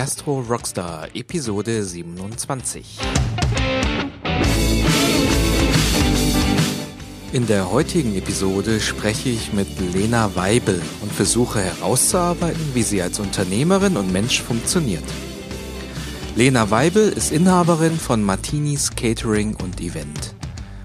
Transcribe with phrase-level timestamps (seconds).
[0.00, 2.96] Gastro Rockstar Episode 27.
[7.34, 13.20] In der heutigen Episode spreche ich mit Lena Weibel und versuche herauszuarbeiten, wie sie als
[13.20, 15.04] Unternehmerin und Mensch funktioniert.
[16.34, 20.34] Lena Weibel ist Inhaberin von Martinis Catering und Event.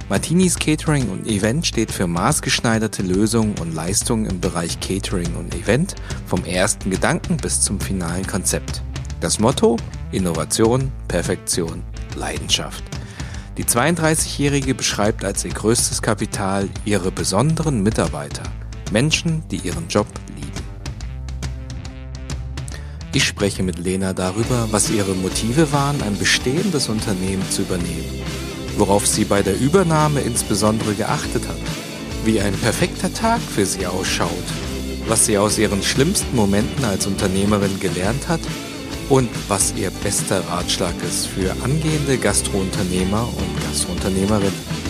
[0.10, 5.96] Martinis Catering und Event steht für maßgeschneiderte Lösungen und Leistungen im Bereich Catering und Event
[6.26, 8.84] vom ersten Gedanken bis zum finalen Konzept.
[9.26, 9.76] Das Motto?
[10.12, 11.82] Innovation, Perfektion,
[12.16, 12.84] Leidenschaft.
[13.58, 18.44] Die 32-Jährige beschreibt als ihr größtes Kapital ihre besonderen Mitarbeiter,
[18.92, 20.52] Menschen, die ihren Job lieben.
[23.16, 28.22] Ich spreche mit Lena darüber, was ihre Motive waren, ein bestehendes Unternehmen zu übernehmen
[28.78, 31.58] worauf sie bei der Übernahme insbesondere geachtet hat,
[32.26, 34.30] wie ein perfekter Tag für sie ausschaut,
[35.08, 38.42] was sie aus ihren schlimmsten Momenten als Unternehmerin gelernt hat
[39.10, 44.86] und was ihr bester Ratschlag ist für angehende Gastrounternehmer und Gastrounternehmerinnen.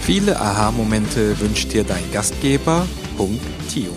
[0.00, 2.86] Viele Aha-Momente wünscht dir dein Gastgeber,
[3.16, 3.92] Punkt Tio.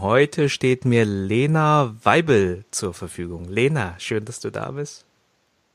[0.00, 3.46] Heute steht mir Lena Weibel zur Verfügung.
[3.48, 5.04] Lena, schön, dass du da bist.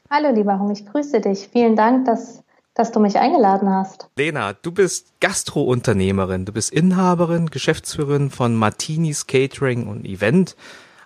[0.09, 1.49] Hallo, lieber Hung, ich grüße dich.
[1.51, 2.41] Vielen Dank, dass,
[2.73, 4.07] dass du mich eingeladen hast.
[4.15, 6.45] Lena, du bist Gastrounternehmerin.
[6.45, 10.55] Du bist Inhaberin, Geschäftsführerin von Martinis Catering und Event,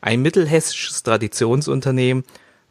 [0.01, 2.23] ein mittelhessisches Traditionsunternehmen,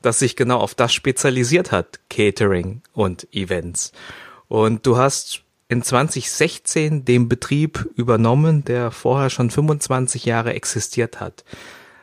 [0.02, 3.92] das sich genau auf das spezialisiert hat, Catering und Events.
[4.48, 11.44] Und du hast in 2016 den Betrieb übernommen, der vorher schon 25 Jahre existiert hat.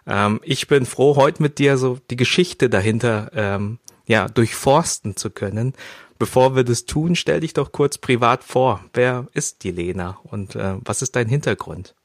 [0.07, 5.29] Ähm, ich bin froh, heute mit dir so die Geschichte dahinter ähm, ja durchforsten zu
[5.29, 5.73] können.
[6.21, 8.81] Bevor wir das tun, stell dich doch kurz privat vor.
[8.93, 11.95] Wer ist die Lena und äh, was ist dein Hintergrund?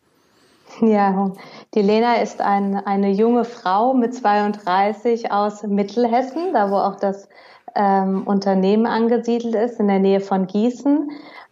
[0.81, 1.33] Ja,
[1.75, 7.29] die Lena ist ein, eine junge Frau mit 32 aus Mittelhessen, da wo auch das
[7.75, 11.11] ähm, Unternehmen angesiedelt ist, in der Nähe von Gießen.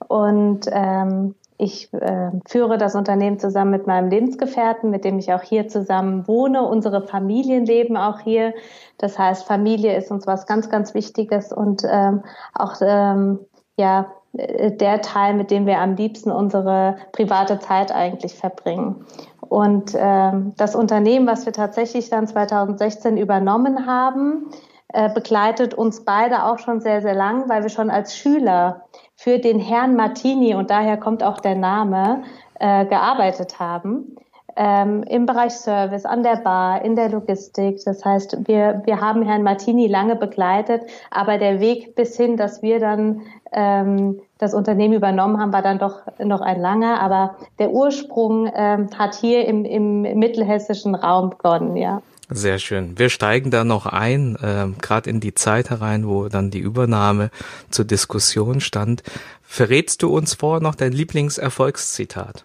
[0.08, 5.42] Und ähm, ich äh, führe das Unternehmen zusammen mit meinem Lebensgefährten, mit dem ich auch
[5.42, 6.62] hier zusammen wohne.
[6.62, 8.54] Unsere Familien leben auch hier.
[8.98, 12.22] Das heißt, Familie ist uns was ganz, ganz Wichtiges und ähm,
[12.54, 13.40] auch ähm,
[13.76, 19.04] ja äh, der Teil, mit dem wir am liebsten unsere private Zeit eigentlich verbringen.
[19.40, 24.50] Und ähm, das Unternehmen, was wir tatsächlich dann 2016 übernommen haben,
[24.94, 28.82] äh, begleitet uns beide auch schon sehr, sehr lang, weil wir schon als Schüler
[29.16, 32.22] für den Herrn Martini, und daher kommt auch der Name,
[32.60, 34.16] äh, gearbeitet haben.
[34.56, 37.80] Ähm, im Bereich Service, an der Bar, in der Logistik.
[37.84, 42.62] Das heißt, wir, wir haben Herrn Martini lange begleitet, aber der Weg bis hin, dass
[42.62, 47.00] wir dann ähm, das Unternehmen übernommen haben, war dann doch noch ein langer.
[47.00, 52.00] Aber der Ursprung ähm, hat hier im, im mittelhessischen Raum begonnen, ja.
[52.30, 52.98] Sehr schön.
[52.98, 57.30] Wir steigen da noch ein, äh, gerade in die Zeit herein, wo dann die Übernahme
[57.70, 59.02] zur Diskussion stand.
[59.42, 62.44] Verrätst du uns vor noch dein Lieblingserfolgszitat?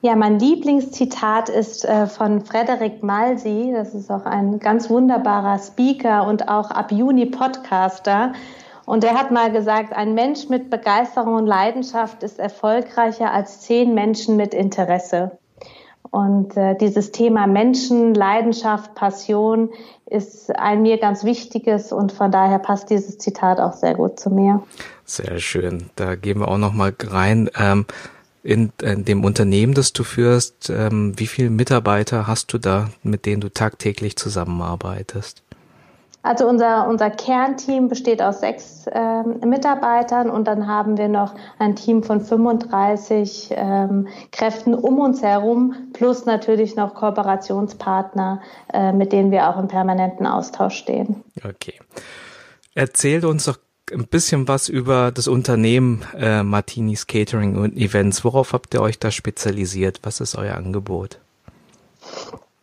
[0.00, 3.72] Ja, mein Lieblingszitat ist äh, von Frederik Malsi.
[3.74, 8.32] Das ist auch ein ganz wunderbarer Speaker und auch ab Juni Podcaster.
[8.86, 13.94] Und er hat mal gesagt, ein Mensch mit Begeisterung und Leidenschaft ist erfolgreicher als zehn
[13.94, 15.38] Menschen mit Interesse.
[16.10, 19.70] Und äh, dieses Thema Menschen, Leidenschaft, Passion
[20.06, 24.30] ist ein mir ganz wichtiges und von daher passt dieses Zitat auch sehr gut zu
[24.30, 24.62] mir.
[25.04, 25.90] Sehr schön.
[25.96, 27.50] Da gehen wir auch noch mal rein.
[27.58, 27.86] Ähm,
[28.42, 33.26] in, in, dem Unternehmen, das du führst, ähm, wie viele Mitarbeiter hast du da, mit
[33.26, 35.42] denen du tagtäglich zusammenarbeitest?
[36.26, 41.76] Also unser, unser Kernteam besteht aus sechs ähm, Mitarbeitern und dann haben wir noch ein
[41.76, 48.42] Team von 35 ähm, Kräften um uns herum, plus natürlich noch Kooperationspartner,
[48.72, 51.22] äh, mit denen wir auch im permanenten Austausch stehen.
[51.44, 51.74] Okay.
[52.74, 53.58] Erzählt uns doch
[53.92, 58.24] ein bisschen was über das Unternehmen äh, Martinis Catering und Events.
[58.24, 60.00] Worauf habt ihr euch da spezialisiert?
[60.02, 61.20] Was ist euer Angebot?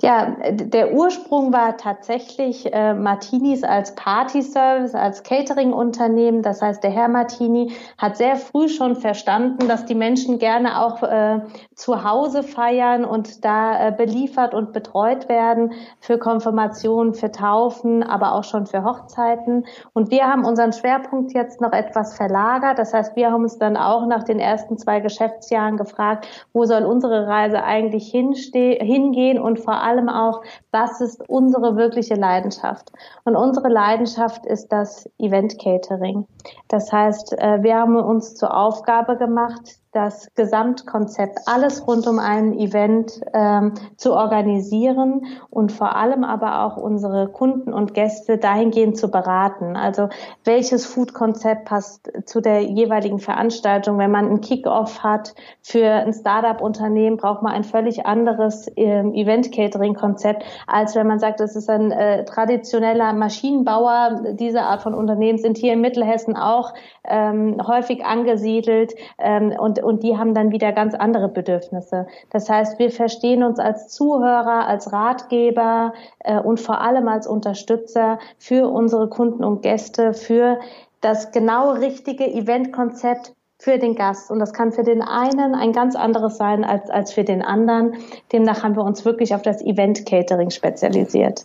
[0.03, 6.41] Ja, der Ursprung war tatsächlich äh, Martinis als Party-Service, als Catering-Unternehmen.
[6.41, 11.03] Das heißt, der Herr Martini hat sehr früh schon verstanden, dass die Menschen gerne auch
[11.03, 11.39] äh,
[11.73, 15.71] zu Hause feiern und da äh, beliefert und betreut werden
[16.01, 19.65] für Konfirmationen, für Taufen, aber auch schon für Hochzeiten.
[19.93, 22.77] Und wir haben unseren Schwerpunkt jetzt noch etwas verlagert.
[22.77, 26.83] Das heißt, wir haben uns dann auch nach den ersten zwei Geschäftsjahren gefragt, wo soll
[26.83, 30.41] unsere Reise eigentlich hingehen und vor allem allem auch,
[30.71, 32.91] was ist unsere wirkliche Leidenschaft?
[33.23, 36.27] Und unsere Leidenschaft ist das Event Catering.
[36.67, 42.57] Das heißt, äh, wir haben uns zur Aufgabe gemacht, das Gesamtkonzept, alles rund um ein
[42.57, 49.11] Event ähm, zu organisieren und vor allem aber auch unsere Kunden und Gäste dahingehend zu
[49.11, 49.75] beraten.
[49.75, 50.09] Also
[50.43, 53.99] welches Food-Konzept passt zu der jeweiligen Veranstaltung?
[53.99, 60.43] Wenn man einen Kick-Off hat für ein Startup-Unternehmen, braucht man ein völlig anderes ähm, Event-Catering-Konzept,
[60.65, 64.23] als wenn man sagt, das ist ein äh, traditioneller Maschinenbauer.
[64.33, 66.73] Diese Art von Unternehmen sind hier in Mittelhessen auch
[67.03, 72.07] ähm, häufig angesiedelt ähm, und und die haben dann wieder ganz andere Bedürfnisse.
[72.29, 78.19] Das heißt, wir verstehen uns als Zuhörer, als Ratgeber äh, und vor allem als Unterstützer
[78.37, 80.59] für unsere Kunden und Gäste, für
[81.01, 84.29] das genau richtige Eventkonzept für den Gast.
[84.29, 87.95] Und das kann für den einen ein ganz anderes sein als, als für den anderen.
[88.31, 91.43] Demnach haben wir uns wirklich auf das Event-Catering spezialisiert.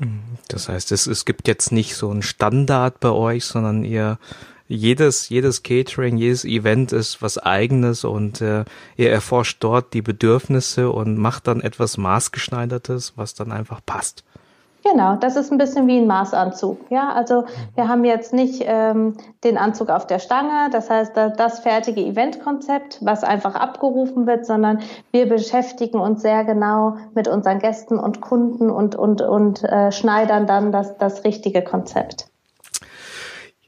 [0.48, 4.18] Das heißt, es, es gibt jetzt nicht so einen Standard bei euch, sondern ihr
[4.68, 8.64] jedes, jedes Catering, jedes Event ist was eigenes und äh,
[8.96, 14.24] ihr erforscht dort die Bedürfnisse und macht dann etwas maßgeschneidertes, was dann einfach passt.
[14.84, 16.90] Genau, das ist ein bisschen wie ein Maßanzug.
[16.90, 17.44] Ja, also
[17.74, 22.98] wir haben jetzt nicht ähm, den Anzug auf der Stange, das heißt das fertige Eventkonzept,
[23.02, 24.80] was einfach abgerufen wird, sondern
[25.10, 30.46] wir beschäftigen uns sehr genau mit unseren Gästen und Kunden und und und äh, schneidern
[30.46, 32.28] dann das das richtige Konzept.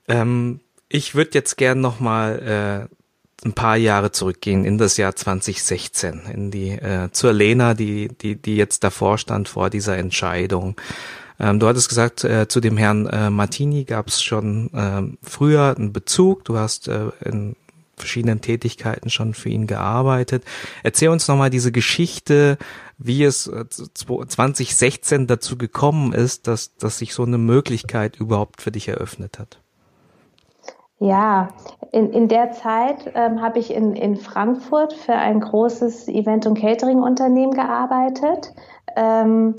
[0.09, 0.61] Ähm,
[0.91, 6.23] ich würde jetzt gern noch mal äh, ein paar Jahre zurückgehen in das Jahr 2016,
[6.33, 10.77] in die äh, zur Lena, die die die jetzt davor stand vor dieser Entscheidung.
[11.39, 15.75] Ähm, du hattest gesagt, äh, zu dem Herrn äh, Martini gab es schon äh, früher
[15.75, 16.45] einen Bezug.
[16.45, 17.57] Du hast äh, in
[17.97, 20.43] verschiedenen Tätigkeiten schon für ihn gearbeitet.
[20.83, 22.59] Erzähl uns nochmal diese Geschichte,
[22.99, 23.51] wie es
[23.95, 29.39] 2016 äh, dazu gekommen ist, dass, dass sich so eine Möglichkeit überhaupt für dich eröffnet
[29.39, 29.61] hat.
[31.03, 31.49] Ja,
[31.93, 36.59] in, in der Zeit ähm, habe ich in, in Frankfurt für ein großes Event- und
[36.59, 38.53] Catering-Unternehmen gearbeitet.
[38.97, 39.55] Ähm,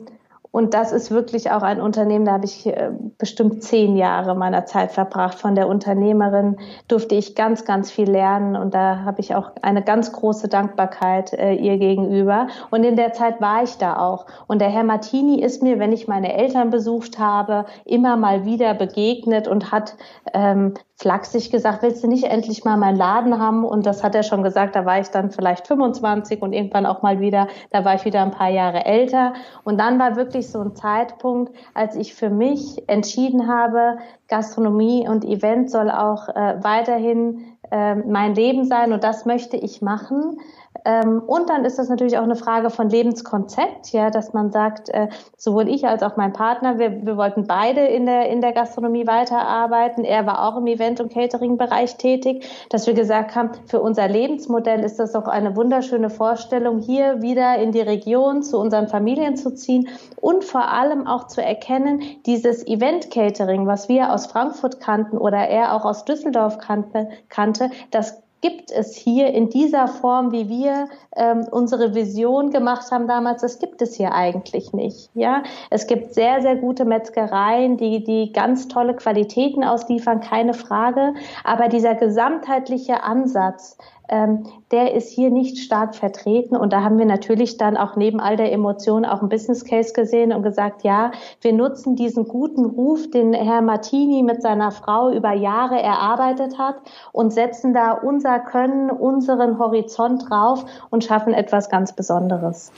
[0.51, 4.65] und das ist wirklich auch ein Unternehmen, da habe ich äh, bestimmt zehn Jahre meiner
[4.65, 5.39] Zeit verbracht.
[5.39, 6.57] Von der Unternehmerin
[6.89, 11.31] durfte ich ganz, ganz viel lernen und da habe ich auch eine ganz große Dankbarkeit
[11.33, 12.47] äh, ihr gegenüber.
[12.69, 14.25] Und in der Zeit war ich da auch.
[14.47, 18.73] Und der Herr Martini ist mir, wenn ich meine Eltern besucht habe, immer mal wieder
[18.73, 19.95] begegnet und hat
[20.33, 23.65] ähm, flachsig gesagt, willst du nicht endlich mal meinen Laden haben?
[23.65, 27.01] Und das hat er schon gesagt, da war ich dann vielleicht 25 und irgendwann auch
[27.01, 29.33] mal wieder, da war ich wieder ein paar Jahre älter.
[29.63, 35.25] Und dann war wirklich so ein Zeitpunkt, als ich für mich entschieden habe, Gastronomie und
[35.25, 40.37] Event soll auch äh, weiterhin äh, mein Leben sein und das möchte ich machen.
[40.85, 44.89] Ähm, und dann ist das natürlich auch eine Frage von Lebenskonzept, ja, dass man sagt,
[44.89, 48.51] äh, sowohl ich als auch mein Partner, wir, wir wollten beide in der, in der
[48.51, 50.03] Gastronomie weiterarbeiten.
[50.03, 54.83] Er war auch im Event- und Catering-Bereich tätig, dass wir gesagt haben, für unser Lebensmodell
[54.83, 59.53] ist das doch eine wunderschöne Vorstellung, hier wieder in die Region zu unseren Familien zu
[59.53, 59.87] ziehen
[60.19, 65.75] und vor allem auch zu erkennen, dieses Event-Catering, was wir aus Frankfurt kannten oder er
[65.75, 67.60] auch aus Düsseldorf kannte, kannte
[67.91, 73.41] das gibt es hier in dieser Form, wie wir ähm, unsere Vision gemacht haben damals,
[73.41, 75.09] das gibt es hier eigentlich nicht.
[75.13, 81.13] Ja, es gibt sehr, sehr gute Metzgereien, die, die ganz tolle Qualitäten ausliefern, keine Frage.
[81.43, 83.77] Aber dieser gesamtheitliche Ansatz,
[84.11, 86.55] ähm, der ist hier nicht stark vertreten.
[86.55, 89.93] Und da haben wir natürlich dann auch neben all der Emotionen auch ein Business Case
[89.93, 95.11] gesehen und gesagt, ja, wir nutzen diesen guten Ruf, den Herr Martini mit seiner Frau
[95.11, 96.75] über Jahre erarbeitet hat
[97.11, 102.71] und setzen da unser Können, unseren Horizont drauf und schaffen etwas ganz Besonderes.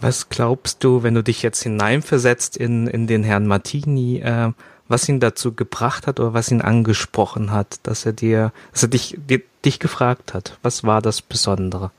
[0.00, 4.52] Was glaubst du, wenn du dich jetzt hineinversetzt in, in den Herrn Martini, äh,
[4.88, 8.88] was ihn dazu gebracht hat oder was ihn angesprochen hat, dass er dir, dass er
[8.88, 10.56] dich, dir, dich gefragt hat?
[10.62, 11.90] Was war das Besondere?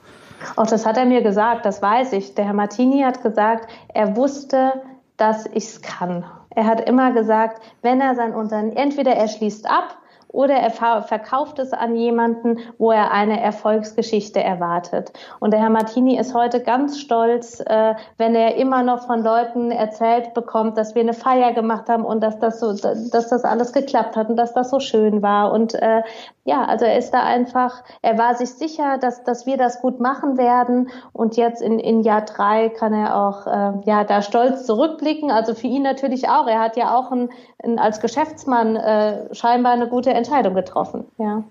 [0.56, 2.34] Auch das hat er mir gesagt, das weiß ich.
[2.34, 4.72] Der Herr Martini hat gesagt, er wusste,
[5.16, 6.24] dass ich es kann.
[6.50, 9.98] Er hat immer gesagt, wenn er sein Unternehmen, entweder er schließt ab
[10.32, 15.12] oder er verkauft es an jemanden, wo er eine Erfolgsgeschichte erwartet.
[15.40, 19.70] Und der Herr Martini ist heute ganz stolz, äh, wenn er immer noch von Leuten
[19.72, 23.72] erzählt bekommt, dass wir eine Feier gemacht haben und dass das so, dass das alles
[23.72, 25.52] geklappt hat und dass das so schön war.
[25.52, 26.02] Und äh,
[26.50, 30.00] ja, also er ist da einfach, er war sich sicher, dass, dass wir das gut
[30.00, 30.90] machen werden.
[31.12, 35.30] Und jetzt in, in Jahr drei kann er auch äh, ja da stolz zurückblicken.
[35.30, 36.48] Also für ihn natürlich auch.
[36.48, 37.30] Er hat ja auch ein,
[37.62, 41.04] ein, als Geschäftsmann äh, scheinbar eine gute Entscheidung getroffen.
[41.18, 41.44] Ja.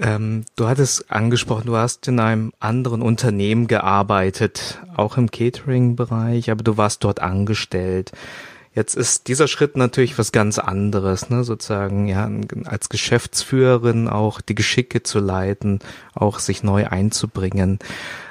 [0.00, 6.64] Ähm, du hattest angesprochen, du hast in einem anderen Unternehmen gearbeitet, auch im Catering-Bereich, aber
[6.64, 8.10] du warst dort angestellt.
[8.78, 11.42] Jetzt ist dieser Schritt natürlich was ganz anderes, ne?
[11.42, 12.30] sozusagen ja
[12.64, 15.80] als Geschäftsführerin auch die Geschicke zu leiten,
[16.14, 17.80] auch sich neu einzubringen.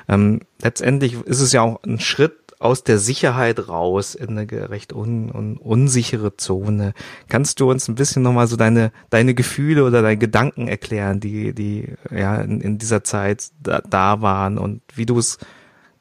[0.08, 4.94] Ähm, letztendlich ist es ja auch ein Schritt aus der Sicherheit raus in eine recht
[4.94, 6.94] un, un, unsichere Zone.
[7.28, 11.54] Kannst du uns ein bisschen nochmal so deine, deine Gefühle oder deine Gedanken erklären, die,
[11.54, 15.40] die ja in, in dieser Zeit da, da waren und wie du es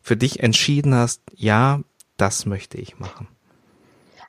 [0.03, 1.81] für dich entschieden hast, ja,
[2.17, 3.26] das möchte ich machen?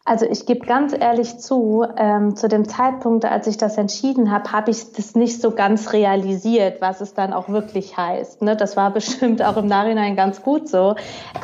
[0.07, 4.53] Also ich gebe ganz ehrlich zu, ähm, zu dem Zeitpunkt, als ich das entschieden habe,
[4.53, 8.41] habe ich das nicht so ganz realisiert, was es dann auch wirklich heißt.
[8.41, 8.55] Ne?
[8.55, 10.95] Das war bestimmt auch im Nachhinein ganz gut so.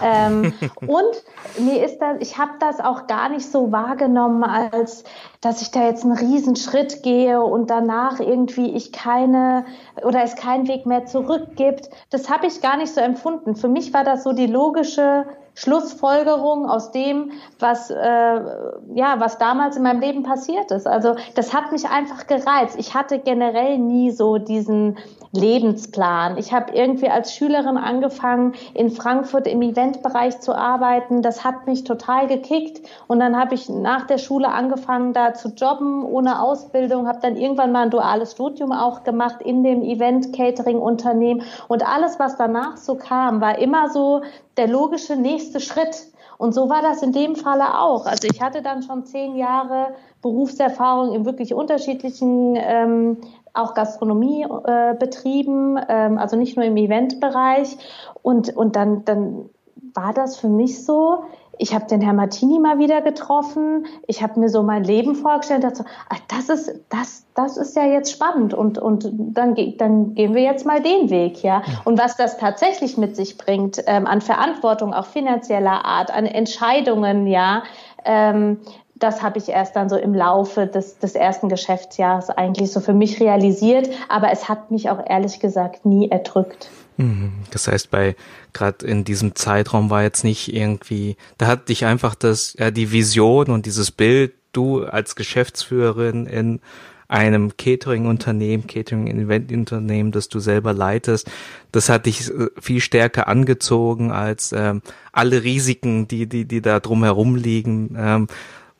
[0.01, 5.03] Ähm, und mir ist das, ich habe das auch gar nicht so wahrgenommen, als
[5.41, 9.65] dass ich da jetzt einen Riesenschritt gehe und danach irgendwie ich keine
[10.05, 11.89] oder es keinen Weg mehr zurück gibt.
[12.11, 13.57] Das habe ich gar nicht so empfunden.
[13.57, 19.77] Für mich war das so die logische Schlussfolgerung aus dem, was äh, ja, was damals
[19.77, 20.87] in meinem Leben passiert ist.
[20.87, 22.75] Also das hat mich einfach gereizt.
[22.77, 24.97] Ich hatte generell nie so diesen
[25.33, 26.37] Lebensplan.
[26.37, 31.23] Ich habe irgendwie als Schülerin angefangen, in Frankfurt im Eventbereich zu arbeiten.
[31.23, 32.87] Das hat mich total gekickt.
[33.07, 37.35] Und dann habe ich nach der Schule angefangen, da zu jobben ohne Ausbildung, habe dann
[37.35, 41.41] irgendwann mal ein duales Studium auch gemacht in dem Event-Catering-Unternehmen.
[41.67, 44.21] Und alles, was danach so kam, war immer so
[44.57, 46.13] der logische nächste Schritt.
[46.37, 48.05] Und so war das in dem Falle auch.
[48.05, 53.17] Also ich hatte dann schon zehn Jahre Berufserfahrung in wirklich unterschiedlichen ähm,
[53.53, 57.77] auch Gastronomie äh, betrieben, ähm, also nicht nur im Eventbereich.
[58.21, 59.49] Und, und dann, dann
[59.93, 61.23] war das für mich so,
[61.59, 63.85] ich habe den Herrn Martini mal wieder getroffen.
[64.07, 65.63] Ich habe mir so mein Leben vorgestellt.
[65.63, 70.15] Dachte so, ach, das ist das, das ist ja jetzt spannend und und dann dann
[70.15, 71.61] gehen wir jetzt mal den Weg, ja.
[71.85, 77.27] Und was das tatsächlich mit sich bringt ähm, an Verantwortung, auch finanzieller Art, an Entscheidungen,
[77.27, 77.63] ja.
[78.03, 78.59] Ähm,
[79.03, 82.93] das habe ich erst dann so im Laufe des, des ersten Geschäftsjahres eigentlich so für
[82.93, 83.89] mich realisiert.
[84.07, 86.69] Aber es hat mich auch ehrlich gesagt nie erdrückt.
[86.95, 87.33] Mhm.
[87.51, 88.15] Das heißt, bei
[88.53, 92.93] gerade in diesem Zeitraum war jetzt nicht irgendwie, da hat dich einfach das, ja, die
[92.93, 96.61] Vision und dieses Bild, du als Geschäftsführerin in
[97.09, 101.29] einem Catering-Unternehmen, Catering-Event-Unternehmen, das du selber leitest,
[101.71, 104.81] das hat dich äh, viel stärker angezogen als ähm,
[105.11, 108.27] alle Risiken, die, die, die da drumherum liegen, ähm,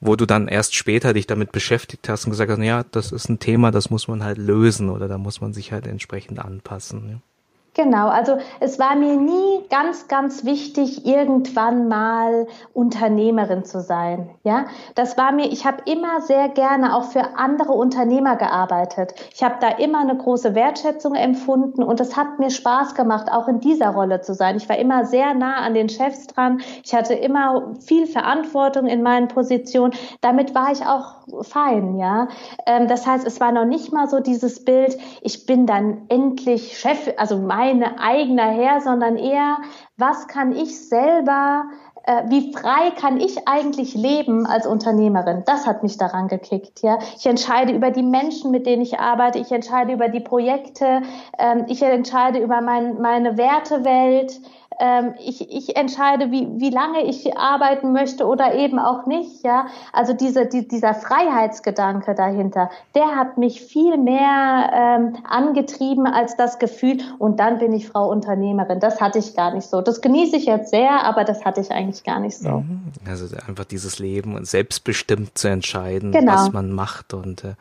[0.06, 3.30] wo du dann erst später dich damit beschäftigt hast und gesagt hast, ja, das ist
[3.30, 7.10] ein Thema, das muss man halt lösen oder da muss man sich halt entsprechend anpassen.
[7.10, 7.33] Ja.
[7.76, 14.30] Genau, also es war mir nie ganz, ganz wichtig, irgendwann mal Unternehmerin zu sein.
[14.44, 15.52] Ja, das war mir.
[15.52, 19.16] Ich habe immer sehr gerne auch für andere Unternehmer gearbeitet.
[19.34, 23.48] Ich habe da immer eine große Wertschätzung empfunden und es hat mir Spaß gemacht, auch
[23.48, 24.56] in dieser Rolle zu sein.
[24.56, 26.62] Ich war immer sehr nah an den Chefs dran.
[26.84, 29.94] Ich hatte immer viel Verantwortung in meinen Positionen.
[30.22, 31.98] Damit war ich auch fein.
[31.98, 32.28] Ja,
[32.68, 34.96] ähm, das heißt, es war noch nicht mal so dieses Bild.
[35.22, 39.58] Ich bin dann endlich Chef, also mein meine eigener Herr, sondern eher,
[39.98, 41.66] was kann ich selber,
[42.06, 45.44] äh, wie frei kann ich eigentlich leben als Unternehmerin?
[45.46, 46.82] Das hat mich daran gekickt.
[46.82, 49.40] Ja, ich entscheide über die Menschen, mit denen ich arbeite.
[49.40, 51.02] Ich entscheide über die Projekte.
[51.40, 54.42] Ähm, ich entscheide über mein, meine Wertewelt
[54.80, 59.44] ähm, ich, ich entscheide, wie, wie lange ich arbeiten möchte oder eben auch nicht.
[59.44, 66.36] Ja, also diese, die, dieser Freiheitsgedanke dahinter, der hat mich viel mehr ähm, angetrieben als
[66.36, 67.00] das Gefühl.
[67.20, 68.80] Und dann bin ich Frau Unternehmerin.
[68.80, 69.82] Das hatte ich gar nicht so.
[69.82, 72.60] Das genieße ich jetzt sehr, aber das hatte ich eigentlich gar nicht so.
[72.60, 72.82] Mhm.
[73.08, 76.34] Also einfach dieses Leben und selbstbestimmt zu entscheiden, genau.
[76.34, 77.54] was man macht und äh,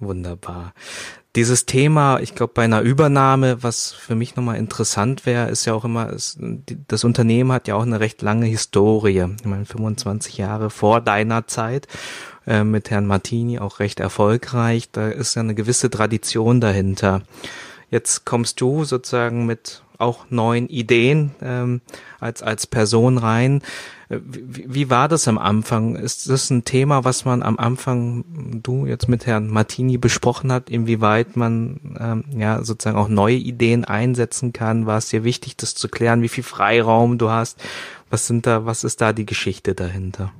[0.00, 0.72] wunderbar
[1.38, 5.72] dieses Thema, ich glaube, bei einer Übernahme, was für mich nochmal interessant wäre, ist ja
[5.72, 6.36] auch immer, es,
[6.88, 9.24] das Unternehmen hat ja auch eine recht lange Historie.
[9.38, 11.86] Ich meine, 25 Jahre vor deiner Zeit
[12.44, 14.90] äh, mit Herrn Martini auch recht erfolgreich.
[14.90, 17.22] Da ist ja eine gewisse Tradition dahinter.
[17.88, 21.82] Jetzt kommst du sozusagen mit auch neuen Ideen ähm,
[22.18, 23.62] als als Person rein.
[24.08, 25.94] Wie, wie war das am Anfang?
[25.94, 28.24] Ist das ein Thema, was man am Anfang,
[28.62, 33.84] du jetzt mit Herrn Martini besprochen hat, inwieweit man ähm, ja sozusagen auch neue Ideen
[33.84, 34.86] einsetzen kann?
[34.86, 37.62] War es dir wichtig, das zu klären, wie viel Freiraum du hast?
[38.08, 40.32] Was sind da, was ist da die Geschichte dahinter?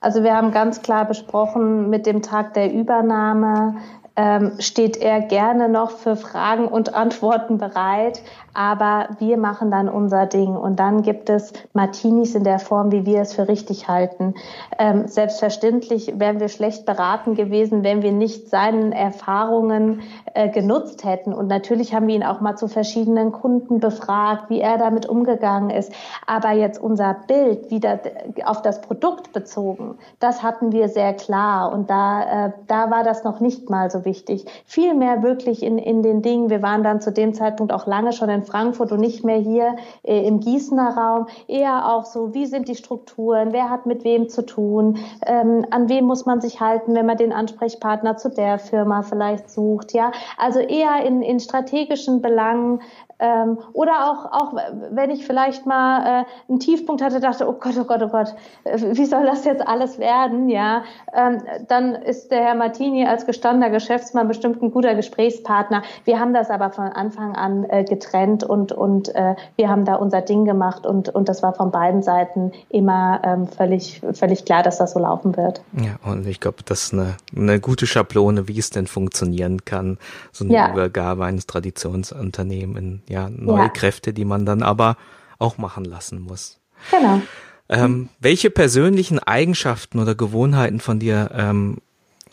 [0.00, 3.76] Also wir haben ganz klar besprochen mit dem Tag der Übernahme,
[4.18, 8.20] ähm, steht er gerne noch für Fragen und Antworten bereit,
[8.52, 10.56] aber wir machen dann unser Ding.
[10.56, 14.34] Und dann gibt es Martinis in der Form, wie wir es für richtig halten.
[14.76, 20.02] Ähm, selbstverständlich wären wir schlecht beraten gewesen, wenn wir nicht seinen Erfahrungen
[20.34, 21.32] äh, genutzt hätten.
[21.32, 25.70] Und natürlich haben wir ihn auch mal zu verschiedenen Kunden befragt, wie er damit umgegangen
[25.70, 25.92] ist,
[26.26, 28.00] aber jetzt unser Bild wieder
[28.44, 31.72] auf das Produkt bezogen, das hatten wir sehr klar.
[31.72, 34.46] Und da, äh, da war das noch nicht mal so wichtig.
[34.64, 38.30] Vielmehr wirklich in, in den Dingen, wir waren dann zu dem Zeitpunkt auch lange schon
[38.30, 42.68] in Frankfurt und nicht mehr hier äh, im Gießener Raum, eher auch so, wie sind
[42.68, 44.96] die Strukturen, wer hat mit wem zu tun,
[45.26, 49.50] ähm, an wem muss man sich halten, wenn man den Ansprechpartner zu der Firma vielleicht
[49.50, 50.10] sucht, ja.
[50.38, 52.80] Also eher in, in strategischen Belangen,
[53.18, 54.54] ähm, oder auch, auch
[54.90, 58.34] wenn ich vielleicht mal äh, einen Tiefpunkt hatte, dachte, oh Gott, oh Gott, oh Gott,
[58.64, 60.48] äh, wie soll das jetzt alles werden?
[60.48, 65.82] Ja, ähm, dann ist der Herr Martini als gestandener Geschäftsmann bestimmt ein guter Gesprächspartner.
[66.04, 69.96] Wir haben das aber von Anfang an äh, getrennt und, und äh, wir haben da
[69.96, 74.62] unser Ding gemacht und, und das war von beiden Seiten immer ähm, völlig, völlig klar,
[74.62, 75.62] dass das so laufen wird.
[75.72, 79.98] Ja, und ich glaube, das ist eine, eine gute Schablone, wie es denn funktionieren kann,
[80.32, 80.72] so eine ja.
[80.72, 83.68] Übergabe eines Traditionsunternehmens in ja, neue ja.
[83.68, 84.96] Kräfte, die man dann aber
[85.38, 86.58] auch machen lassen muss.
[86.90, 87.20] Genau.
[87.68, 91.78] Ähm, welche persönlichen Eigenschaften oder Gewohnheiten von dir ähm,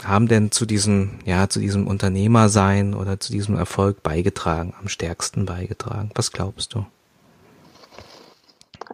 [0.04, 5.46] haben denn zu diesem, ja, zu diesem Unternehmersein oder zu diesem Erfolg beigetragen, am stärksten
[5.46, 6.12] beigetragen?
[6.16, 6.86] Was glaubst du?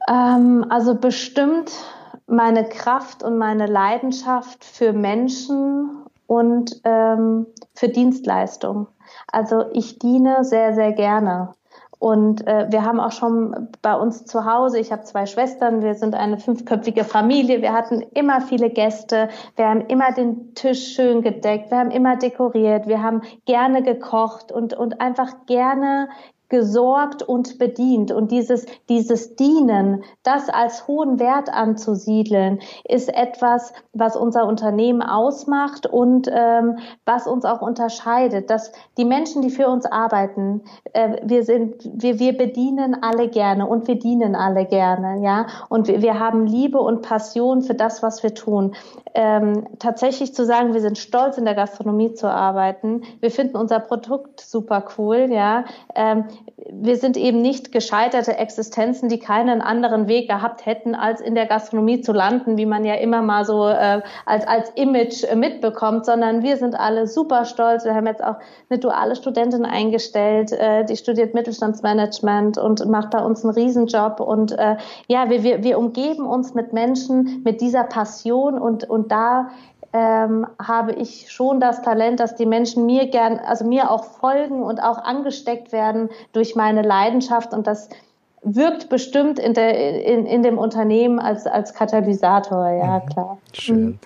[0.07, 1.71] Ähm, also bestimmt
[2.27, 8.87] meine Kraft und meine Leidenschaft für Menschen und ähm, für Dienstleistung.
[9.31, 11.53] Also ich diene sehr, sehr gerne.
[12.01, 15.93] Und äh, wir haben auch schon bei uns zu Hause, ich habe zwei Schwestern, wir
[15.93, 21.21] sind eine fünfköpfige Familie, wir hatten immer viele Gäste, wir haben immer den Tisch schön
[21.21, 26.09] gedeckt, wir haben immer dekoriert, wir haben gerne gekocht und, und einfach gerne
[26.51, 28.11] gesorgt und bedient.
[28.11, 35.87] Und dieses, dieses Dienen, das als hohen Wert anzusiedeln, ist etwas, was unser Unternehmen ausmacht
[35.87, 38.49] und ähm, was uns auch unterscheidet.
[38.49, 43.65] Dass die Menschen, die für uns arbeiten, äh, wir sind, wir, wir bedienen alle gerne
[43.65, 45.47] und wir dienen alle gerne, ja.
[45.69, 48.75] Und wir, wir haben Liebe und Passion für das, was wir tun.
[49.13, 53.79] Ähm, tatsächlich zu sagen, wir sind stolz in der Gastronomie zu arbeiten, wir finden unser
[53.79, 55.63] Produkt super cool, ja.
[55.95, 56.25] Ähm,
[56.73, 61.45] wir sind eben nicht gescheiterte Existenzen, die keinen anderen Weg gehabt hätten, als in der
[61.45, 66.05] Gastronomie zu landen, wie man ja immer mal so äh, als, als Image äh, mitbekommt,
[66.05, 67.83] sondern wir sind alle super stolz.
[67.83, 68.37] Wir haben jetzt auch
[68.69, 74.19] eine duale Studentin eingestellt, äh, die studiert Mittelstandsmanagement und macht bei uns einen Riesenjob.
[74.19, 74.77] Und äh,
[75.07, 79.49] ja, wir, wir, wir umgeben uns mit Menschen mit dieser Passion und, und da
[79.93, 84.63] ähm, habe ich schon das Talent, dass die Menschen mir gern, also mir auch folgen
[84.63, 87.89] und auch angesteckt werden durch meine Leidenschaft und das
[88.43, 93.09] wirkt bestimmt in, der, in, in dem Unternehmen als, als Katalysator, ja mhm.
[93.09, 93.37] klar.
[93.53, 93.85] Schön.
[93.85, 93.99] Mhm.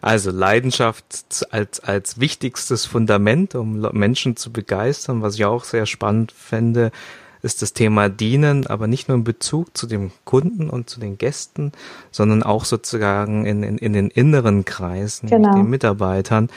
[0.00, 6.32] Also Leidenschaft als, als wichtigstes Fundament, um Menschen zu begeistern, was ich auch sehr spannend
[6.32, 6.90] fände,
[7.42, 11.18] ist das Thema Dienen, aber nicht nur in Bezug zu dem Kunden und zu den
[11.18, 11.72] Gästen,
[12.10, 15.54] sondern auch sozusagen in, in, in den inneren Kreisen, genau.
[15.54, 16.48] den Mitarbeitern,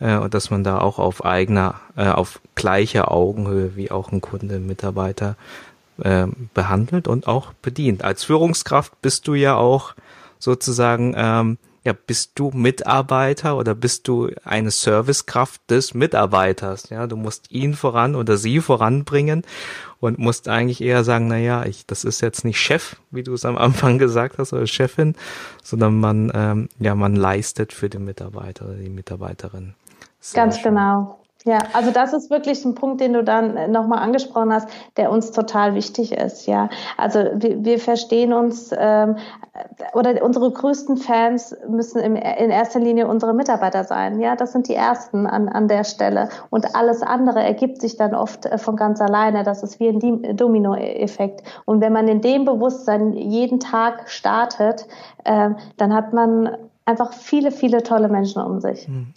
[0.00, 4.20] äh, und dass man da auch auf eigener, äh, auf gleicher Augenhöhe wie auch ein
[4.20, 5.36] Kunde, Mitarbeiter
[6.02, 8.04] äh, behandelt und auch bedient.
[8.04, 9.94] Als Führungskraft bist du ja auch
[10.38, 16.88] sozusagen ähm, ja, bist du Mitarbeiter oder bist du eine Servicekraft des Mitarbeiters?
[16.88, 19.42] Ja, du musst ihn voran oder sie voranbringen
[20.00, 23.34] und musst eigentlich eher sagen, na ja, ich, das ist jetzt nicht Chef, wie du
[23.34, 25.14] es am Anfang gesagt hast, oder Chefin,
[25.62, 29.74] sondern man, ähm, ja, man leistet für den Mitarbeiter oder die Mitarbeiterin.
[30.20, 30.74] Sehr Ganz schön.
[30.74, 31.23] genau.
[31.46, 35.30] Ja, also das ist wirklich ein Punkt, den du dann nochmal angesprochen hast, der uns
[35.30, 36.46] total wichtig ist.
[36.46, 39.16] Ja, also wir, wir verstehen uns ähm,
[39.92, 44.20] oder unsere größten Fans müssen im, in erster Linie unsere Mitarbeiter sein.
[44.20, 48.14] Ja, das sind die ersten an, an der Stelle und alles andere ergibt sich dann
[48.14, 49.44] oft äh, von ganz alleine.
[49.44, 51.42] Das ist wie ein Domino-Effekt.
[51.66, 54.86] Und wenn man in dem Bewusstsein jeden Tag startet,
[55.24, 58.86] äh, dann hat man einfach viele, viele tolle Menschen um sich.
[58.86, 59.14] Hm.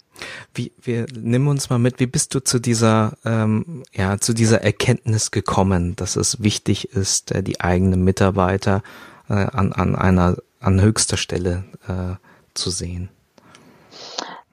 [0.54, 4.62] Wie, wir nimm uns mal mit, wie bist du zu dieser, ähm, ja, zu dieser
[4.62, 8.82] Erkenntnis gekommen, dass es wichtig ist, äh, die eigenen Mitarbeiter
[9.28, 12.16] äh, an, an einer, an höchster Stelle äh,
[12.54, 13.10] zu sehen?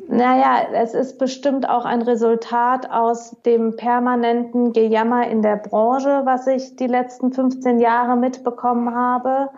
[0.08, 6.45] Naja, es ist bestimmt auch ein Resultat aus dem permanenten Gejammer in der Branche, was
[6.45, 9.49] ich die letzten 15 Jahre mitbekommen habe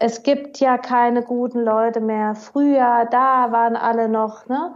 [0.00, 2.34] es gibt ja keine guten Leute mehr.
[2.34, 4.46] Früher, da waren alle noch.
[4.48, 4.72] Ne?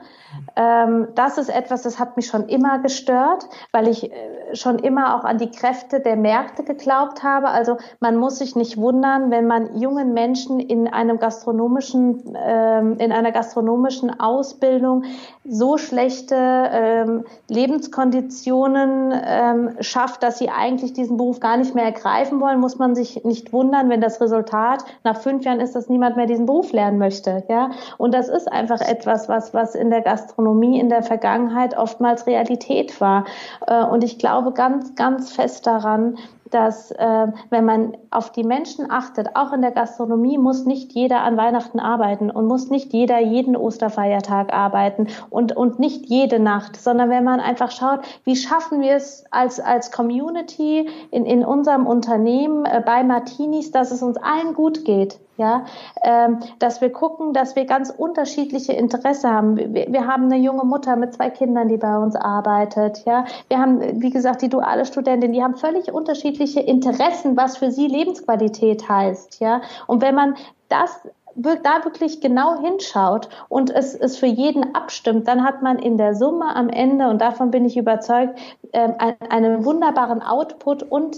[0.54, 5.16] Ähm, das ist etwas, das hat mich schon immer gestört, weil ich äh, schon immer
[5.16, 7.48] auch an die Kräfte der Märkte geglaubt habe.
[7.48, 13.10] Also man muss sich nicht wundern, wenn man jungen Menschen in einem gastronomischen, ähm, in
[13.10, 15.04] einer gastronomischen Ausbildung
[15.44, 22.40] so schlechte ähm, Lebenskonditionen ähm, schafft, dass sie eigentlich diesen Beruf gar nicht mehr ergreifen
[22.40, 25.88] wollen, muss man sich nicht wundern, wenn das Resultat nach nach fünf Jahren ist, dass
[25.88, 27.44] niemand mehr diesen Beruf lernen möchte.
[27.48, 32.26] Ja, und das ist einfach etwas, was was in der Gastronomie in der Vergangenheit oftmals
[32.26, 33.24] Realität war.
[33.66, 36.18] Äh, und ich glaube ganz ganz fest daran,
[36.54, 41.22] dass äh, wenn man auf die Menschen achtet, auch in der Gastronomie, muss nicht jeder
[41.22, 46.76] an Weihnachten arbeiten und muss nicht jeder jeden Osterfeiertag arbeiten und, und nicht jede Nacht,
[46.76, 51.86] sondern wenn man einfach schaut, wie schaffen wir es als, als Community in, in unserem
[51.86, 55.64] Unternehmen äh, bei Martinis, dass es uns allen gut geht ja,
[56.02, 59.56] ähm, dass wir gucken, dass wir ganz unterschiedliche Interesse haben.
[59.56, 63.24] Wir, wir, haben eine junge Mutter mit zwei Kindern, die bei uns arbeitet, ja.
[63.48, 67.86] Wir haben, wie gesagt, die duale Studentin, die haben völlig unterschiedliche Interessen, was für sie
[67.86, 69.60] Lebensqualität heißt, ja.
[69.86, 70.36] Und wenn man
[70.68, 71.00] das
[71.36, 76.14] da wirklich genau hinschaut und es, es für jeden abstimmt, dann hat man in der
[76.14, 78.38] Summe am Ende, und davon bin ich überzeugt,
[78.72, 78.94] ähm,
[79.28, 81.16] einen wunderbaren Output und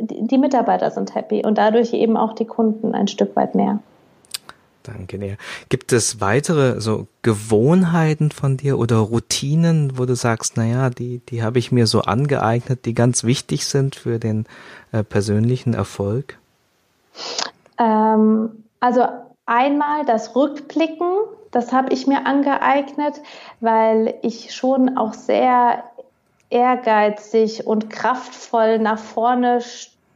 [0.00, 3.78] die Mitarbeiter sind happy und dadurch eben auch die Kunden ein Stück weit mehr.
[4.82, 5.36] Danke dir.
[5.68, 11.44] Gibt es weitere so Gewohnheiten von dir oder Routinen, wo du sagst, naja, die, die
[11.44, 14.44] habe ich mir so angeeignet, die ganz wichtig sind für den
[14.90, 16.38] äh, persönlichen Erfolg?
[17.78, 19.06] Ähm, also
[19.46, 21.12] Einmal das Rückblicken,
[21.50, 23.20] das habe ich mir angeeignet,
[23.60, 25.84] weil ich schon auch sehr
[26.48, 29.60] ehrgeizig und kraftvoll nach vorne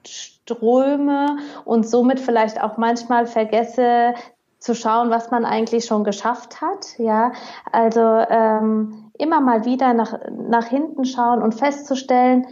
[0.04, 4.14] ströme und somit vielleicht auch manchmal vergesse
[4.58, 6.98] zu schauen, was man eigentlich schon geschafft hat.
[6.98, 7.32] Ja,
[7.72, 12.46] also ähm, immer mal wieder nach, nach hinten schauen und festzustellen,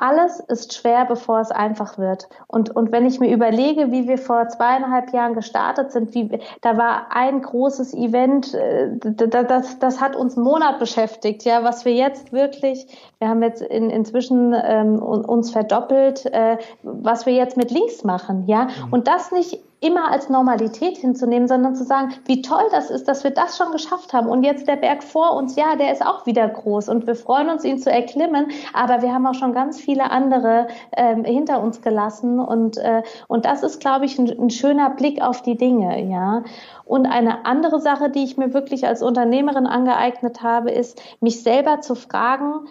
[0.00, 2.28] alles ist schwer, bevor es einfach wird.
[2.46, 6.78] Und, und wenn ich mir überlege, wie wir vor zweieinhalb Jahren gestartet sind, wie, da
[6.78, 11.84] war ein großes Event, äh, das, das, das hat uns einen Monat beschäftigt, ja, was
[11.84, 12.86] wir jetzt wirklich,
[13.18, 18.44] wir haben jetzt in, inzwischen ähm, uns verdoppelt, äh, was wir jetzt mit Links machen,
[18.46, 18.92] ja, mhm.
[18.92, 23.24] und das nicht immer als Normalität hinzunehmen, sondern zu sagen, wie toll das ist, dass
[23.24, 24.28] wir das schon geschafft haben.
[24.28, 27.48] Und jetzt der Berg vor uns, ja, der ist auch wieder groß und wir freuen
[27.48, 28.48] uns, ihn zu erklimmen.
[28.74, 32.38] Aber wir haben auch schon ganz viele andere ähm, hinter uns gelassen.
[32.38, 36.42] Und, äh, und das ist, glaube ich, ein, ein schöner Blick auf die Dinge, ja.
[36.84, 41.80] Und eine andere Sache, die ich mir wirklich als Unternehmerin angeeignet habe, ist, mich selber
[41.80, 42.66] zu fragen,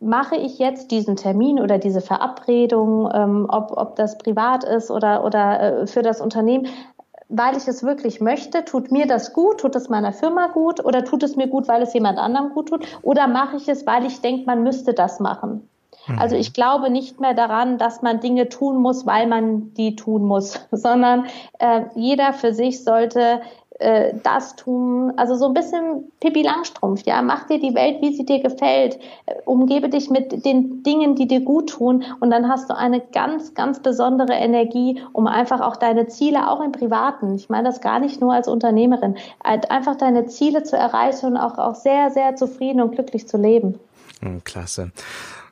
[0.00, 5.24] mache ich jetzt diesen Termin oder diese Verabredung, ähm, ob, ob das privat ist oder,
[5.24, 6.68] oder äh, für das Unternehmen,
[7.28, 11.04] weil ich es wirklich möchte, tut mir das gut, tut es meiner Firma gut oder
[11.04, 14.04] tut es mir gut, weil es jemand anderem gut tut oder mache ich es, weil
[14.04, 15.68] ich denke, man müsste das machen.
[16.06, 16.18] Mhm.
[16.18, 20.24] Also ich glaube nicht mehr daran, dass man Dinge tun muss, weil man die tun
[20.24, 21.26] muss, sondern
[21.58, 23.40] äh, jeder für sich sollte
[23.78, 28.14] äh, das tun, also so ein bisschen Pippi Langstrumpf, ja, mach dir die Welt, wie
[28.14, 32.48] sie dir gefällt, äh, umgebe dich mit den Dingen, die dir gut tun und dann
[32.48, 37.34] hast du eine ganz, ganz besondere Energie, um einfach auch deine Ziele, auch im Privaten,
[37.34, 41.36] ich meine das gar nicht nur als Unternehmerin, halt einfach deine Ziele zu erreichen und
[41.36, 43.78] auch, auch sehr, sehr zufrieden und glücklich zu leben.
[44.20, 44.92] Hm, klasse.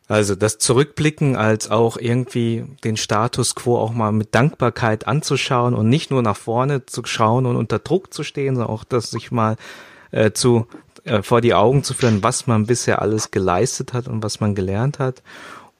[0.06, 5.88] Also das Zurückblicken als auch irgendwie den Status quo auch mal mit Dankbarkeit anzuschauen und
[5.88, 9.30] nicht nur nach vorne zu schauen und unter Druck zu stehen, sondern auch das sich
[9.30, 9.56] mal
[10.10, 10.66] äh, zu
[11.04, 14.54] äh, vor die Augen zu führen, was man bisher alles geleistet hat und was man
[14.54, 15.22] gelernt hat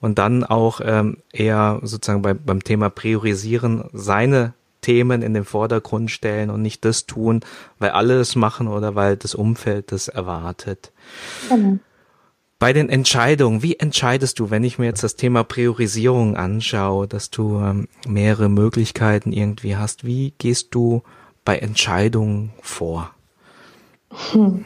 [0.00, 6.10] und dann auch ähm, eher sozusagen bei, beim Thema Priorisieren seine Themen in den Vordergrund
[6.10, 7.40] stellen und nicht das tun,
[7.78, 10.92] weil alle es machen oder weil das Umfeld das erwartet.
[11.48, 11.78] Genau.
[12.64, 17.29] Bei den Entscheidungen, wie entscheidest du, wenn ich mir jetzt das Thema Priorisierung anschaue, dass
[17.29, 21.03] du ähm, mehrere Möglichkeiten irgendwie hast, wie gehst du
[21.44, 23.11] bei Entscheidungen vor?
[24.31, 24.64] Hm.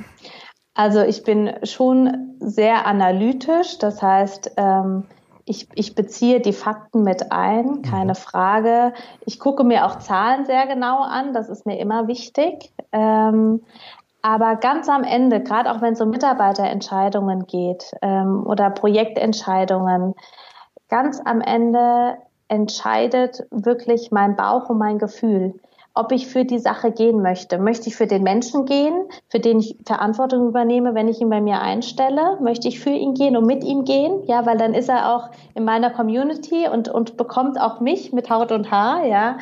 [0.75, 5.03] Also ich bin schon sehr analytisch, das heißt, ähm,
[5.45, 8.17] ich, ich beziehe die Fakten mit ein, keine mhm.
[8.17, 8.95] Frage.
[9.27, 12.71] Ich gucke mir auch Zahlen sehr genau an, das ist mir immer wichtig.
[12.93, 13.63] Ähm,
[14.23, 20.15] aber ganz am Ende, gerade auch wenn es um Mitarbeiterentscheidungen geht ähm, oder Projektentscheidungen,
[20.89, 25.55] ganz am Ende entscheidet wirklich mein Bauch und mein Gefühl.
[25.99, 27.59] ob ich für die Sache gehen möchte.
[27.59, 31.41] Möchte ich für den Menschen gehen, für den ich Verantwortung übernehme, wenn ich ihn bei
[31.41, 32.39] mir einstelle?
[32.41, 34.23] Möchte ich für ihn gehen und mit ihm gehen?
[34.27, 38.31] Ja, weil dann ist er auch in meiner Community und, und bekommt auch mich mit
[38.31, 39.39] Haut und Haar, ja.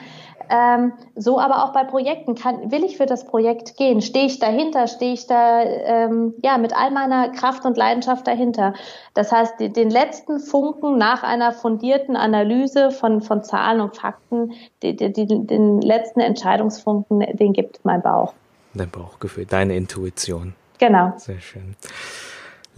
[0.48, 2.34] Ähm, so aber auch bei Projekten.
[2.34, 4.00] Kann, will ich für das Projekt gehen?
[4.00, 4.86] Stehe ich dahinter?
[4.86, 8.74] Stehe ich da ähm, ja mit all meiner Kraft und Leidenschaft dahinter?
[9.14, 14.52] Das heißt, die, den letzten Funken nach einer fundierten Analyse von, von Zahlen und Fakten,
[14.82, 18.34] die, die, den letzten Entscheidungsfunken, den gibt mein Bauch.
[18.74, 20.54] Dein Bauchgefühl, deine Intuition.
[20.78, 21.14] Genau.
[21.16, 21.74] Sehr schön.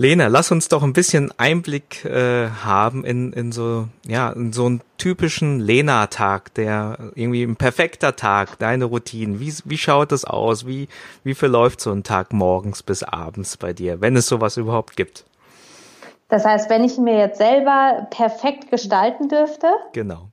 [0.01, 4.67] Lena, lass uns doch ein bisschen Einblick äh, haben in, in so ja in so
[4.67, 9.41] einen typischen Lena-Tag, der irgendwie ein perfekter Tag, deine Routine.
[9.41, 10.69] Wie, wie schaut das aus?
[10.69, 10.87] Wie,
[11.25, 15.25] wie verläuft so ein Tag morgens bis abends bei dir, wenn es sowas überhaupt gibt?
[16.29, 19.67] Das heißt, wenn ich mir jetzt selber perfekt gestalten dürfte?
[19.95, 20.29] Genau.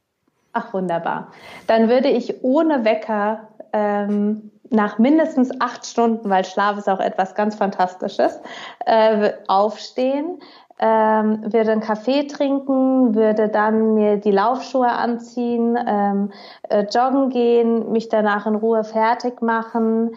[0.54, 1.32] Ach, wunderbar.
[1.66, 7.36] Dann würde ich ohne Wecker ähm, nach mindestens acht Stunden, weil Schlaf ist auch etwas
[7.36, 8.40] ganz Fantastisches,
[8.86, 10.40] äh, aufstehen,
[10.80, 16.32] ähm, würde einen Kaffee trinken, würde dann mir die Laufschuhe anziehen, ähm,
[16.70, 20.16] äh, joggen gehen, mich danach in Ruhe fertig machen,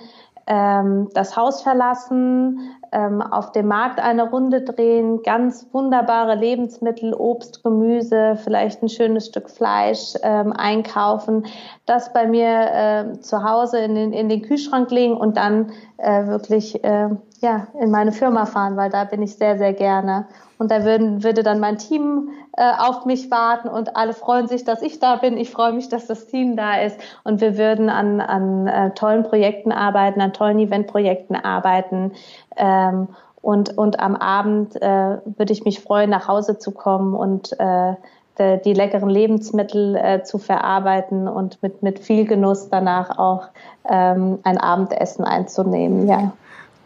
[0.49, 7.63] ähm, das Haus verlassen, ähm, auf dem Markt eine Runde drehen, ganz wunderbare Lebensmittel, Obst,
[7.63, 11.47] Gemüse, vielleicht ein schönes Stück Fleisch ähm, einkaufen,
[11.87, 16.27] das bei mir äh, zu Hause in den, in den Kühlschrank legen und dann äh,
[16.27, 20.27] wirklich äh, ja, in meine Firma fahren, weil da bin ich sehr, sehr gerne.
[20.59, 24.65] Und da würden, würde dann mein Team äh, auf mich warten und alle freuen sich,
[24.65, 25.37] dass ich da bin.
[25.37, 26.99] Ich freue mich, dass das Team da ist.
[27.23, 32.13] Und wir würden an, an äh, tollen Projekten arbeiten, an tollen Eventprojekten arbeiten.
[32.57, 33.09] Ähm,
[33.41, 37.95] und, und am Abend äh, würde ich mich freuen, nach Hause zu kommen und äh,
[38.41, 43.49] die, die leckeren Lebensmittel äh, zu verarbeiten und mit, mit viel Genuss danach auch
[43.89, 46.09] ähm, ein Abendessen einzunehmen.
[46.09, 46.33] Ja.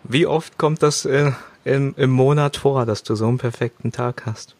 [0.04, 1.32] Wie oft kommt das äh,
[1.64, 4.56] im, im Monat vor, dass du so einen perfekten Tag hast?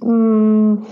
[0.00, 0.86] Hm,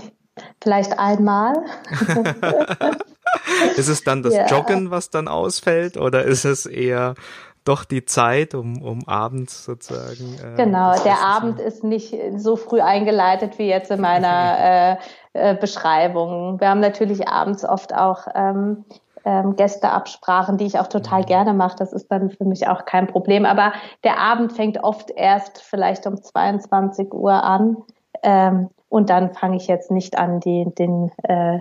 [0.61, 1.55] vielleicht einmal.
[3.77, 4.45] ist es dann das ja.
[4.47, 7.15] Joggen, was dann ausfällt, oder ist es eher
[7.65, 10.37] doch die Zeit, um, um abends sozusagen.
[10.43, 14.97] Äh, genau, der Abend ist nicht so früh eingeleitet wie jetzt in meiner
[15.33, 16.59] äh, äh, Beschreibung.
[16.59, 18.83] Wir haben natürlich abends oft auch ähm,
[19.25, 21.25] ähm, Gästeabsprachen, die ich auch total mhm.
[21.25, 21.77] gerne mache.
[21.77, 23.45] Das ist dann für mich auch kein Problem.
[23.45, 27.77] Aber der Abend fängt oft erst vielleicht um 22 Uhr an.
[28.21, 31.59] Ähm, und dann fange ich jetzt nicht an, die, den, äh,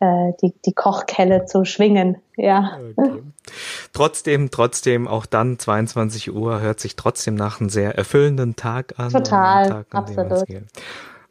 [0.00, 2.16] äh, die, die Kochkelle zu schwingen.
[2.36, 2.78] Ja.
[2.96, 3.22] Okay.
[3.92, 9.10] Trotzdem, trotzdem, auch dann 22 Uhr hört sich trotzdem nach einem sehr erfüllenden Tag an.
[9.12, 10.44] Total, Tag, an absolut.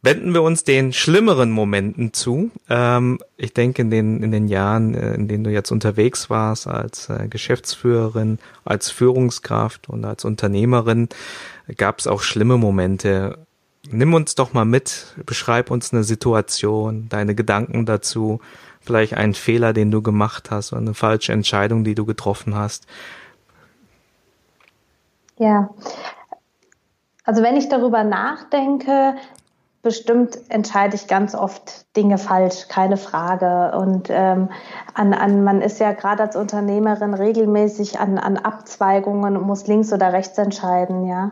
[0.05, 2.51] Wenden wir uns den schlimmeren Momenten zu.
[2.69, 6.67] Ähm, ich denke, in den, in den Jahren, äh, in denen du jetzt unterwegs warst
[6.67, 11.09] als äh, Geschäftsführerin, als Führungskraft und als Unternehmerin,
[11.75, 13.39] gab es auch schlimme Momente.
[13.89, 18.41] Nimm uns doch mal mit, beschreib uns eine Situation, deine Gedanken dazu,
[18.81, 22.85] vielleicht einen Fehler, den du gemacht hast oder eine falsche Entscheidung, die du getroffen hast.
[25.39, 25.71] Ja,
[27.23, 29.15] also wenn ich darüber nachdenke,
[29.86, 33.78] bestimmt entscheide ich ganz oft Dinge falsch, keine Frage.
[33.78, 34.50] Und ähm,
[34.95, 39.93] an, an, man ist ja gerade als Unternehmerin regelmäßig an, an Abzweigungen und muss links
[39.93, 41.32] oder rechts entscheiden, ja.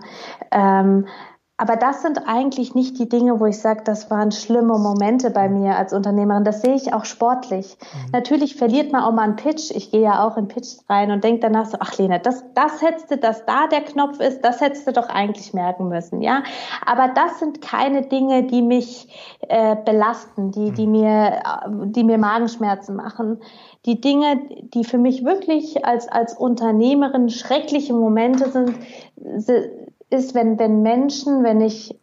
[0.52, 1.08] Ähm,
[1.64, 5.48] aber das sind eigentlich nicht die Dinge, wo ich sage, das waren schlimme Momente bei
[5.48, 6.44] mir als Unternehmerin.
[6.44, 7.78] Das sehe ich auch sportlich.
[7.80, 8.12] Mhm.
[8.12, 9.72] Natürlich verliert man auch mal einen Pitch.
[9.72, 12.82] Ich gehe ja auch in Pitch rein und denke danach so, ach Lena, das, das
[12.82, 16.44] hättest du, dass da der Knopf ist, das hättest du doch eigentlich merken müssen, ja.
[16.86, 19.08] Aber das sind keine Dinge, die mich
[19.48, 20.92] äh, belasten, die, die mhm.
[20.92, 21.44] mir,
[21.86, 23.40] die mir Magenschmerzen machen.
[23.86, 24.42] Die Dinge,
[24.74, 28.74] die für mich wirklich als, als Unternehmerin schreckliche Momente sind,
[30.14, 31.96] ist, wenn, wenn Menschen, wenn ich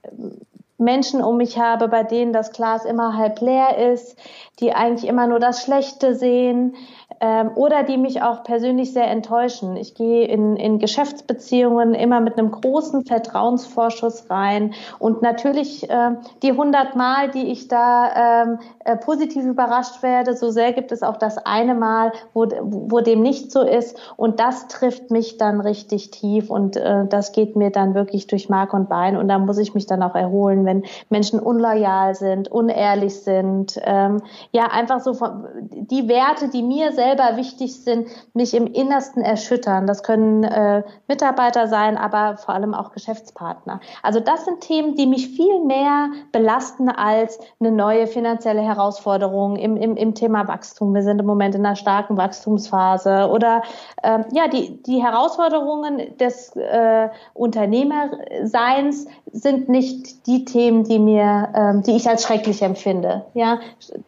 [0.77, 4.19] Menschen um mich habe, bei denen das Glas immer halb leer ist,
[4.59, 6.75] die eigentlich immer nur das Schlechte sehen,
[7.21, 9.77] ähm, oder die mich auch persönlich sehr enttäuschen.
[9.77, 14.73] Ich gehe in, in Geschäftsbeziehungen immer mit einem großen Vertrauensvorschuss rein.
[14.99, 20.51] Und natürlich äh, die 100 Mal, die ich da ähm, äh, positiv überrascht werde, so
[20.51, 23.99] sehr gibt es auch das eine Mal, wo, wo dem nicht so ist.
[24.17, 26.51] Und das trifft mich dann richtig tief.
[26.51, 29.17] Und äh, das geht mir dann wirklich durch Mark und Bein.
[29.17, 34.23] Und da muss ich mich dann auch erholen, wenn Menschen unloyal sind, unehrlich sind, ähm,
[34.53, 39.87] ja einfach so von, die Werte, die mir selber wichtig sind, mich im Innersten erschüttern.
[39.87, 43.81] Das können äh, Mitarbeiter sein, aber vor allem auch Geschäftspartner.
[44.03, 49.79] Also das sind Themen, die mich viel mehr belasten als eine neue finanzielle Herausforderung im,
[49.79, 50.95] im, im Thema Wachstum.
[50.95, 53.63] Wir sind im Moment in einer starken Wachstumsphase oder
[54.03, 61.83] ähm, ja die die Herausforderungen des äh, Unternehmerseins sind nicht die Themen, die mir, ähm,
[61.83, 63.25] die ich als schrecklich empfinde.
[63.33, 63.61] Ja,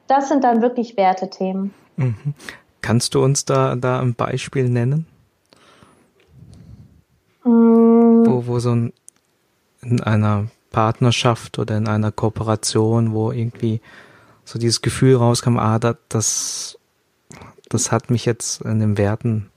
[0.09, 1.73] das sind dann wirklich Wertethemen.
[1.97, 2.35] Mhm.
[2.83, 5.07] Kannst du uns da da ein Beispiel nennen?
[7.45, 8.27] Mhm.
[8.27, 8.93] Wo, wo so ein,
[9.83, 13.81] in einer Partnerschaft oder in einer Kooperation, wo irgendwie
[14.45, 16.79] so dieses Gefühl rauskam, ah, das,
[17.69, 19.52] das hat mich jetzt in den Werten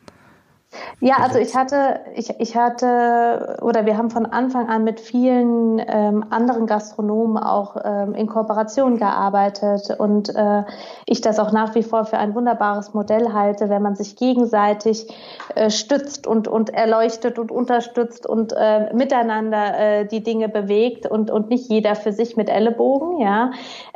[0.99, 5.81] ja, also ich hatte, ich, ich hatte, oder wir haben von Anfang an mit vielen
[5.85, 10.63] ähm, anderen Gastronomen auch ähm, in Kooperation gearbeitet und äh,
[11.05, 15.07] ich das auch nach wie vor für ein wunderbares Modell halte, wenn man sich gegenseitig
[15.55, 21.31] äh, stützt und, und erleuchtet und unterstützt und äh, miteinander äh, die Dinge bewegt und,
[21.31, 23.51] und nicht jeder für sich mit Ellenbogen, ja.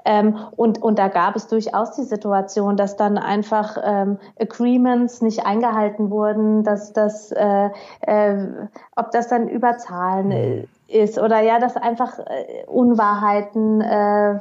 [0.05, 5.45] Ähm, und, und da gab es durchaus die Situation, dass dann einfach ähm, Agreements nicht
[5.45, 7.69] eingehalten wurden, dass das, äh,
[8.01, 8.47] äh,
[8.95, 10.67] ob das dann über Zahlen mhm.
[10.87, 14.39] ist oder ja, dass einfach äh, Unwahrheiten äh,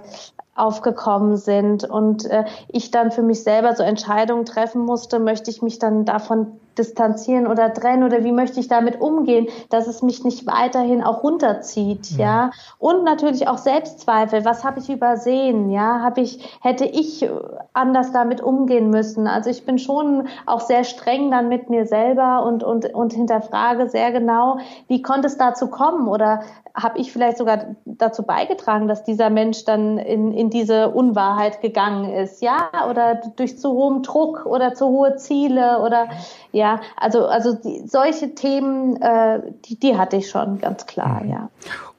[0.55, 5.63] aufgekommen sind und äh, ich dann für mich selber so Entscheidungen treffen musste, möchte ich
[5.63, 10.25] mich dann davon distanzieren oder trennen oder wie möchte ich damit umgehen, dass es mich
[10.25, 12.19] nicht weiterhin auch runterzieht, ja.
[12.19, 12.51] ja?
[12.79, 14.45] Und natürlich auch Selbstzweifel.
[14.45, 15.71] Was habe ich übersehen?
[15.71, 17.29] Ja, habe ich, hätte ich
[17.73, 19.27] anders damit umgehen müssen?
[19.27, 23.89] Also ich bin schon auch sehr streng dann mit mir selber und, und, und hinterfrage
[23.89, 26.43] sehr genau, wie konnte es dazu kommen oder
[26.81, 32.13] habe ich vielleicht sogar dazu beigetragen, dass dieser Mensch dann in, in diese Unwahrheit gegangen
[32.13, 36.09] ist, ja, oder durch zu hohem Druck oder zu hohe Ziele oder
[36.53, 41.31] ja, also also die, solche Themen, äh, die, die hatte ich schon ganz klar, mhm.
[41.31, 41.49] ja.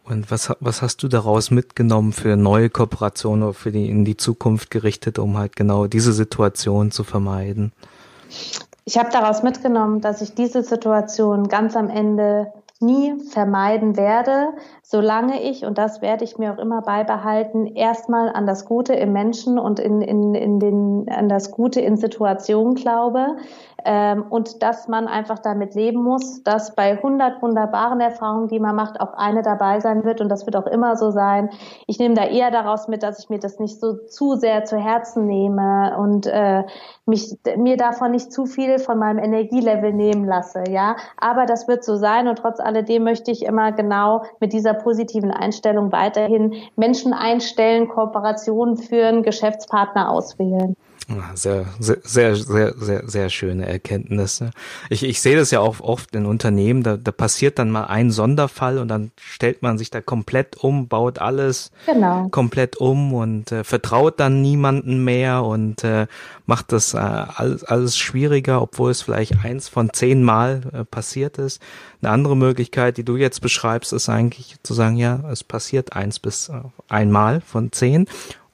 [0.05, 4.17] Und was, was hast du daraus mitgenommen für neue Kooperationen oder für die in die
[4.17, 7.73] Zukunft gerichtet, um halt genau diese Situation zu vermeiden?
[8.85, 14.53] Ich habe daraus mitgenommen, dass ich diese Situation ganz am Ende nie vermeiden werde,
[14.91, 19.13] solange ich, und das werde ich mir auch immer beibehalten, erstmal an das Gute im
[19.13, 23.37] Menschen und in, in, in den, an das Gute in Situationen glaube
[23.85, 28.75] ähm, und dass man einfach damit leben muss, dass bei 100 wunderbaren Erfahrungen, die man
[28.75, 31.49] macht, auch eine dabei sein wird und das wird auch immer so sein.
[31.85, 34.77] Ich nehme da eher daraus mit, dass ich mir das nicht so zu sehr zu
[34.77, 36.63] Herzen nehme und äh,
[37.05, 40.95] mich mir davon nicht zu viel von meinem Energielevel nehmen lasse, ja.
[41.17, 45.31] Aber das wird so sein und trotz alledem möchte ich immer genau mit dieser positiven
[45.31, 50.75] Einstellung weiterhin Menschen einstellen, Kooperationen führen, Geschäftspartner auswählen.
[51.33, 54.51] Sehr, sehr, sehr, sehr, sehr, sehr schöne Erkenntnisse.
[54.89, 58.11] Ich, ich sehe das ja auch oft in Unternehmen, da, da passiert dann mal ein
[58.11, 62.27] Sonderfall und dann stellt man sich da komplett um, baut alles genau.
[62.29, 66.05] komplett um und äh, vertraut dann niemanden mehr und äh,
[66.45, 71.39] macht das äh, alles, alles schwieriger, obwohl es vielleicht eins von zehn Mal äh, passiert
[71.39, 71.61] ist.
[72.01, 76.19] Eine andere Möglichkeit, die du jetzt beschreibst, ist eigentlich zu sagen, ja, es passiert eins
[76.19, 78.07] bis äh, einmal von zehn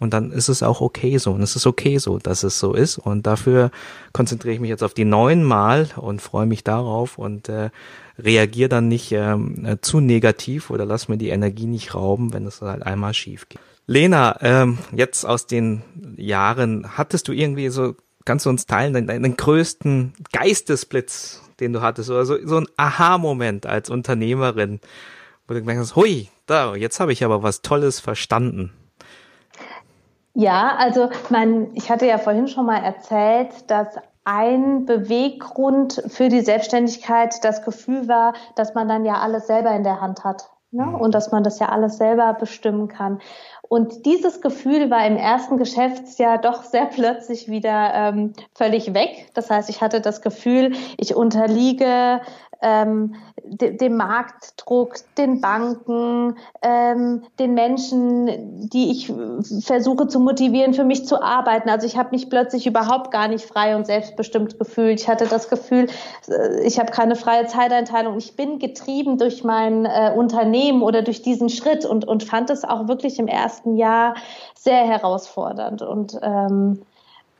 [0.06, 1.32] und dann ist es auch okay so.
[1.32, 3.00] Und es ist okay so, dass es so ist.
[3.00, 3.72] Und dafür
[4.14, 7.72] konzentriere ich mich jetzt auf die neun Mal und freue mich darauf und äh,
[8.20, 12.46] reagiere dann nicht ähm, äh, zu negativ oder lass mir die Energie nicht rauben, wenn
[12.46, 13.60] es halt einmal schief geht.
[13.88, 15.82] Lena, ähm, jetzt aus den
[16.18, 21.82] Jahren, hattest du irgendwie so, kannst du uns teilen, deinen, deinen größten Geistesblitz, den du
[21.82, 24.82] hattest, oder so, so ein Aha-Moment als Unternehmerin,
[25.48, 28.72] wo du gemerkt hast, hui, da, jetzt habe ich aber was Tolles verstanden.
[30.36, 33.88] Ja, also mein, ich hatte ja vorhin schon mal erzählt, dass
[34.26, 39.84] ein Beweggrund für die Selbstständigkeit das Gefühl war, dass man dann ja alles selber in
[39.84, 40.86] der Hand hat ne?
[40.86, 40.96] Mhm.
[40.96, 43.20] und dass man das ja alles selber bestimmen kann.
[43.62, 49.32] Und dieses Gefühl war im ersten Geschäftsjahr doch sehr plötzlich wieder ähm, völlig weg.
[49.34, 52.22] Das heißt, ich hatte das Gefühl, ich unterliege
[52.66, 59.14] ähm, de, dem Marktdruck, den Banken, ähm, den Menschen, die ich
[59.64, 61.70] versuche zu motivieren, für mich zu arbeiten.
[61.70, 65.00] Also ich habe mich plötzlich überhaupt gar nicht frei und selbstbestimmt gefühlt.
[65.00, 65.88] Ich hatte das Gefühl,
[66.28, 68.18] äh, ich habe keine freie Zeiteinteilung.
[68.18, 72.64] Ich bin getrieben durch mein äh, Unternehmen oder durch diesen Schritt und, und fand es
[72.64, 74.16] auch wirklich im ersten Jahr
[74.56, 75.84] sehr herausfordernd.
[75.84, 76.82] Und ähm,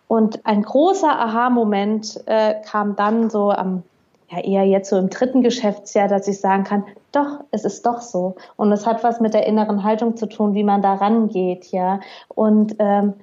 [0.08, 3.82] und ein großer Aha-Moment äh, kam dann so am
[4.30, 8.02] ja eher jetzt so im dritten Geschäftsjahr, dass ich sagen kann, doch, es ist doch
[8.02, 8.36] so.
[8.56, 12.00] Und es hat was mit der inneren Haltung zu tun, wie man da rangeht, ja.
[12.30, 13.14] Und ähm,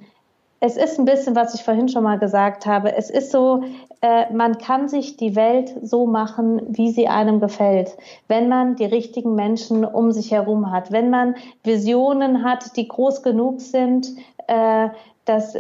[0.64, 2.94] es ist ein bisschen, was ich vorhin schon mal gesagt habe.
[2.94, 3.64] Es ist so,
[4.00, 7.96] äh, man kann sich die Welt so machen, wie sie einem gefällt,
[8.28, 11.34] wenn man die richtigen Menschen um sich herum hat, wenn man
[11.64, 14.06] Visionen hat, die groß genug sind,
[14.46, 14.88] äh,
[15.24, 15.56] dass,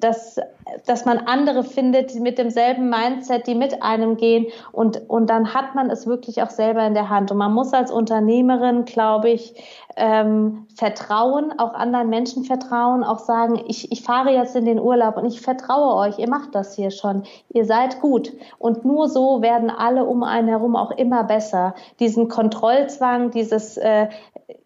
[0.00, 0.38] dass,
[0.86, 5.74] dass man andere findet mit demselben Mindset, die mit einem gehen und, und dann hat
[5.74, 7.30] man es wirklich auch selber in der Hand.
[7.30, 9.54] Und man muss als Unternehmerin, glaube ich,
[9.96, 15.16] ähm, vertrauen, auch anderen Menschen vertrauen, auch sagen, ich, ich fahre jetzt in den Urlaub
[15.16, 18.32] und ich vertraue euch, ihr macht das hier schon, ihr seid gut.
[18.58, 21.74] Und nur so werden alle um einen herum auch immer besser.
[21.98, 24.08] Diesen Kontrollzwang, dieses, äh,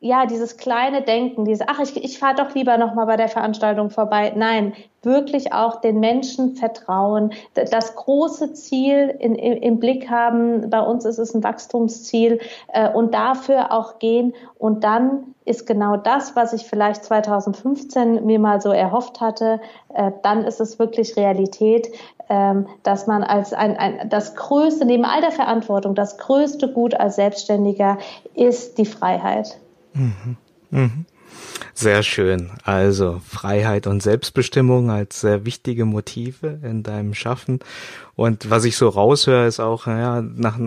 [0.01, 3.91] ja, dieses kleine Denken, dieses, ach, ich, ich fahre doch lieber nochmal bei der Veranstaltung
[3.91, 4.33] vorbei.
[4.37, 10.71] Nein, wirklich auch den Menschen vertrauen, das große Ziel in, in, im Blick haben.
[10.71, 12.41] Bei uns ist es ein Wachstumsziel
[12.73, 14.35] äh, und dafür auch gehen.
[14.59, 19.61] Und dann ist genau das, was ich vielleicht 2015 mir mal so erhofft hatte,
[19.95, 21.89] äh, dann ist es wirklich Realität,
[22.29, 26.95] äh, dass man als ein, ein, das größte, neben all der Verantwortung, das größte Gut
[26.95, 27.99] als Selbstständiger
[28.35, 29.59] ist die Freiheit.
[29.95, 30.37] Mhm.
[30.71, 31.07] Mhm.
[31.75, 32.51] Sehr schön.
[32.65, 37.61] Also Freiheit und Selbstbestimmung als sehr wichtige Motive in deinem Schaffen.
[38.15, 40.59] Und was ich so raushöre, ist auch, ja, nach,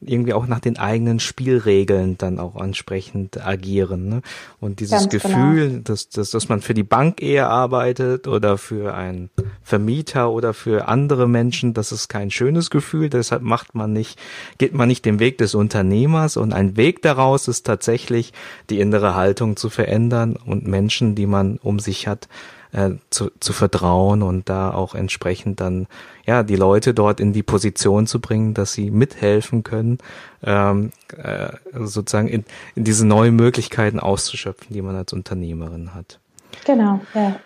[0.00, 4.08] irgendwie auch nach den eigenen Spielregeln dann auch entsprechend agieren.
[4.08, 4.22] Ne?
[4.58, 5.82] Und dieses Ganz Gefühl, genau.
[5.84, 9.30] dass, dass, dass man für die Bank eher arbeitet oder für einen
[9.62, 13.10] Vermieter oder für andere Menschen, das ist kein schönes Gefühl.
[13.10, 14.18] Deshalb macht man nicht,
[14.58, 16.36] geht man nicht den Weg des Unternehmers.
[16.36, 18.32] Und ein Weg daraus ist tatsächlich,
[18.70, 22.28] die innere Haltung zu verändern und Menschen, die man um sich hat,
[22.72, 25.86] äh, zu, zu vertrauen und da auch entsprechend dann
[26.26, 29.98] ja die Leute dort in die Position zu bringen, dass sie mithelfen können,
[30.42, 32.44] ähm, äh, sozusagen in,
[32.74, 36.20] in diese neuen Möglichkeiten auszuschöpfen, die man als Unternehmerin hat.
[36.64, 37.40] Genau, ja.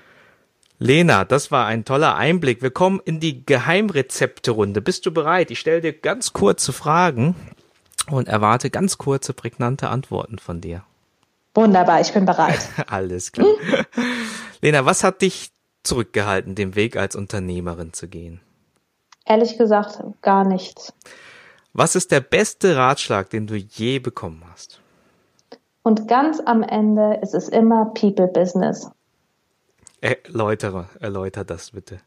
[0.79, 2.61] Lena, das war ein toller Einblick.
[2.61, 4.83] Wir kommen in die Geheimrezepte-Runde.
[4.83, 5.51] Bist du bereit?
[5.51, 7.37] Ich stelle dir ganz kurze Fragen
[8.11, 10.83] und erwarte ganz kurze, prägnante Antworten von dir.
[11.55, 12.69] Wunderbar, ich bin bereit.
[12.89, 13.47] Alles klar.
[14.61, 15.53] Lena, was hat dich
[15.85, 18.41] zurückgehalten, den Weg als Unternehmerin zu gehen?
[19.25, 20.93] Ehrlich gesagt, gar nichts.
[21.73, 24.81] Was ist der beste Ratschlag, den du je bekommen hast?
[25.83, 28.91] Und ganz am Ende ist es immer People Business.
[30.01, 32.01] Erläutere, erläuter das bitte.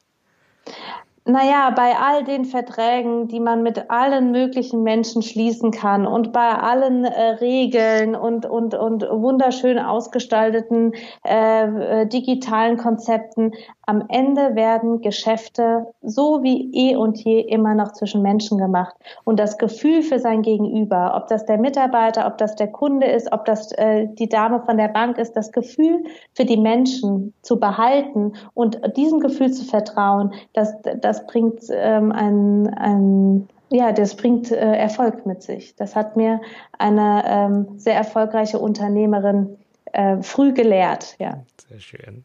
[1.30, 6.56] Naja, bei all den Verträgen, die man mit allen möglichen Menschen schließen kann und bei
[6.56, 10.94] allen äh, Regeln und, und, und wunderschön ausgestalteten
[11.26, 11.66] äh,
[12.04, 13.52] äh, digitalen Konzepten,
[13.90, 18.94] am Ende werden Geschäfte so wie eh und je immer noch zwischen Menschen gemacht.
[19.24, 23.32] Und das Gefühl für sein Gegenüber, ob das der Mitarbeiter, ob das der Kunde ist,
[23.32, 26.04] ob das äh, die Dame von der Bank ist, das Gefühl
[26.34, 32.11] für die Menschen zu behalten und diesem Gefühl zu vertrauen, das, das das bringt ähm,
[32.11, 35.76] ein, ein ja, das bringt äh, Erfolg mit sich.
[35.76, 36.41] Das hat mir
[36.78, 39.57] eine ähm, sehr erfolgreiche Unternehmerin
[39.91, 41.15] äh, früh gelehrt.
[41.20, 41.43] Ja.
[41.68, 42.24] Sehr schön.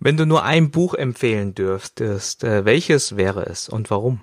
[0.00, 4.20] Wenn du nur ein Buch empfehlen dürftest, äh, welches wäre es und warum?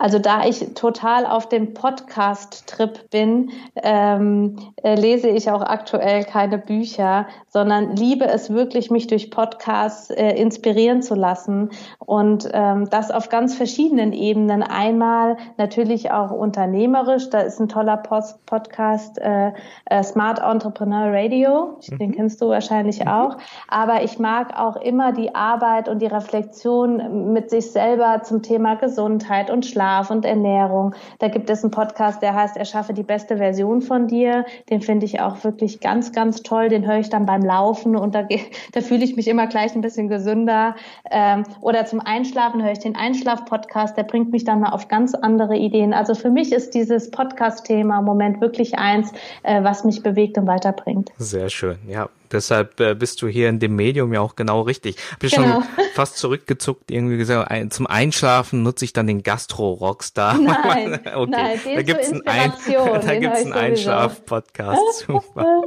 [0.00, 6.56] Also da ich total auf dem Podcast-Trip bin, ähm, äh, lese ich auch aktuell keine
[6.56, 13.10] Bücher, sondern liebe es wirklich, mich durch Podcasts äh, inspirieren zu lassen und ähm, das
[13.10, 14.62] auf ganz verschiedenen Ebenen.
[14.62, 19.52] Einmal natürlich auch unternehmerisch, da ist ein toller Post Podcast äh,
[19.84, 22.14] äh, Smart Entrepreneur Radio, den mhm.
[22.14, 23.08] kennst du wahrscheinlich mhm.
[23.08, 23.36] auch,
[23.68, 28.76] aber ich mag auch immer die Arbeit und die Reflexion mit sich selber zum Thema
[28.76, 30.94] Gesundheit und Schlaf und Ernährung.
[31.18, 34.44] Da gibt es einen Podcast, der heißt Erschaffe die beste Version von dir.
[34.68, 36.68] Den finde ich auch wirklich ganz, ganz toll.
[36.68, 38.26] Den höre ich dann beim Laufen und da,
[38.72, 40.76] da fühle ich mich immer gleich ein bisschen gesünder.
[41.10, 43.96] Ähm, oder zum Einschlafen höre ich den Einschlaf-Podcast.
[43.96, 45.92] Der bringt mich dann mal auf ganz andere Ideen.
[45.92, 50.46] Also für mich ist dieses Podcast-Thema im Moment wirklich eins, äh, was mich bewegt und
[50.46, 51.10] weiterbringt.
[51.18, 51.78] Sehr schön.
[51.88, 54.96] Ja, Deshalb äh, bist du hier in dem Medium ja auch genau richtig.
[55.12, 55.62] Hab ich genau.
[55.62, 55.64] schon
[55.94, 60.38] fast zurückgezuckt, irgendwie gesagt, ein, zum Einschlafen nutze ich dann den Gastro-Rockstar.
[60.38, 61.30] Nein, okay.
[61.30, 65.06] nein, da gibt's einen, ein, da gibt's einen Einschlaf-Podcast.
[65.06, 65.62] Super.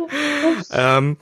[0.72, 1.18] ähm,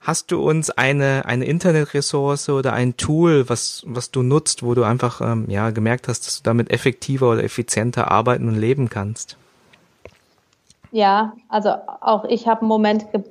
[0.00, 4.84] hast du uns eine, eine Internetressource oder ein Tool, was, was du nutzt, wo du
[4.84, 9.36] einfach ähm, ja, gemerkt hast, dass du damit effektiver oder effizienter arbeiten und leben kannst?
[10.96, 13.22] Ja, also auch ich habe einen Moment ge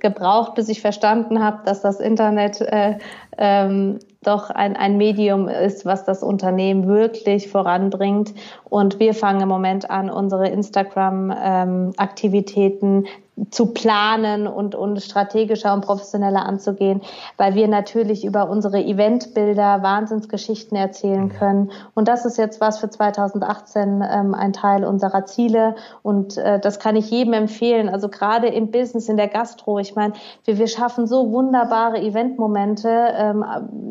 [0.00, 2.98] gebraucht, bis ich verstanden habe, dass das Internet äh,
[3.38, 8.34] ähm, doch ein, ein Medium ist, was das Unternehmen wirklich voranbringt.
[8.64, 13.12] Und wir fangen im Moment an, unsere Instagram-Aktivitäten ähm,
[13.50, 17.00] zu planen und, und strategischer und professioneller anzugehen,
[17.36, 21.72] weil wir natürlich über unsere Eventbilder Wahnsinnsgeschichten erzählen können.
[21.94, 25.74] Und das ist jetzt was für 2018 ähm, ein Teil unserer Ziele.
[26.02, 27.88] Und äh, das kann ich jedem empfehlen.
[27.88, 29.80] Also gerade im Business, in der Gastro.
[29.80, 30.12] Ich meine,
[30.44, 32.88] wir, wir schaffen so wunderbare Eventmomente.
[32.88, 33.44] Ähm,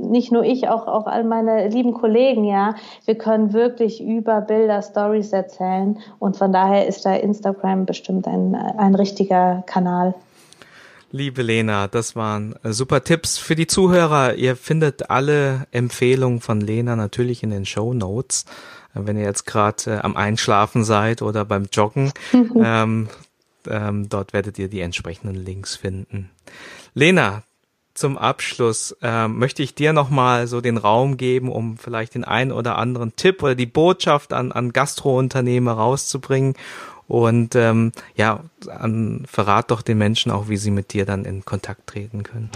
[0.09, 2.75] nicht nur ich, auch, auch all meine lieben Kollegen, ja.
[3.03, 5.99] Wir können wirklich über Bilder Stories erzählen.
[6.19, 10.15] Und von daher ist da Instagram bestimmt ein, ein richtiger wichtiger Kanal.
[11.11, 14.33] Liebe Lena, das waren äh, super Tipps für die Zuhörer.
[14.33, 18.45] Ihr findet alle Empfehlungen von Lena natürlich in den Show Notes,
[18.95, 22.11] äh, wenn ihr jetzt gerade äh, am Einschlafen seid oder beim Joggen.
[22.33, 23.09] ähm,
[23.69, 26.31] ähm, dort werdet ihr die entsprechenden Links finden.
[26.95, 27.43] Lena,
[27.93, 32.51] zum Abschluss äh, möchte ich dir nochmal so den Raum geben, um vielleicht den einen
[32.51, 36.55] oder anderen Tipp oder die Botschaft an, an Gastrounternehmer rauszubringen
[37.13, 41.45] und ähm, ja, an, verrat doch den Menschen auch, wie sie mit dir dann in
[41.45, 42.49] Kontakt treten können.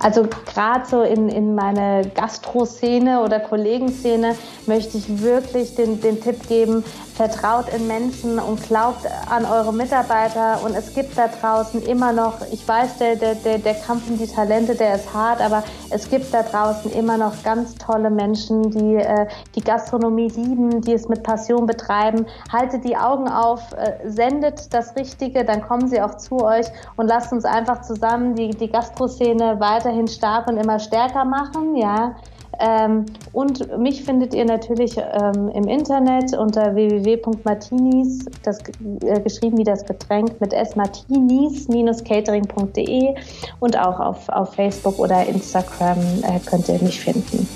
[0.00, 4.36] Also gerade so in, in meine Gastro-Szene oder Kollegenszene
[4.66, 6.84] möchte ich wirklich den, den Tipp geben,
[7.14, 10.58] vertraut in Menschen und glaubt an eure Mitarbeiter.
[10.64, 14.18] Und es gibt da draußen immer noch, ich weiß, der, der, der, der Kampf um
[14.18, 18.70] die Talente, der ist hart, aber es gibt da draußen immer noch ganz tolle Menschen,
[18.70, 22.26] die äh, die Gastronomie lieben, die es mit Passion betreiben.
[22.52, 27.06] Haltet die Augen auf, äh, sendet das Richtige, dann kommen sie auch zu euch und
[27.06, 31.76] lasst uns einfach zusammen die, die Gastro-Szene weiterhin stark und immer stärker machen.
[31.76, 32.16] Ja,
[32.60, 38.58] ähm, und mich findet ihr natürlich ähm, im Internet unter www.martinis, das
[39.02, 43.14] äh, geschrieben wie das Getränk mit s martinis-catering.de
[43.60, 47.48] und auch auf, auf Facebook oder Instagram äh, könnt ihr mich finden.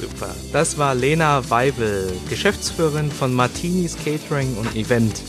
[0.00, 0.28] Super.
[0.52, 5.22] Das war Lena Weibel, Geschäftsführerin von Martinis Catering und Event.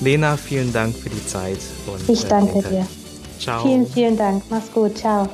[0.00, 1.58] Lena, vielen Dank für die Zeit.
[1.86, 2.86] Und, ich äh, danke äh, dir.
[3.38, 3.62] Ciao.
[3.62, 4.42] Vielen, vielen Dank.
[4.50, 4.98] Mach's gut.
[4.98, 5.28] Ciao.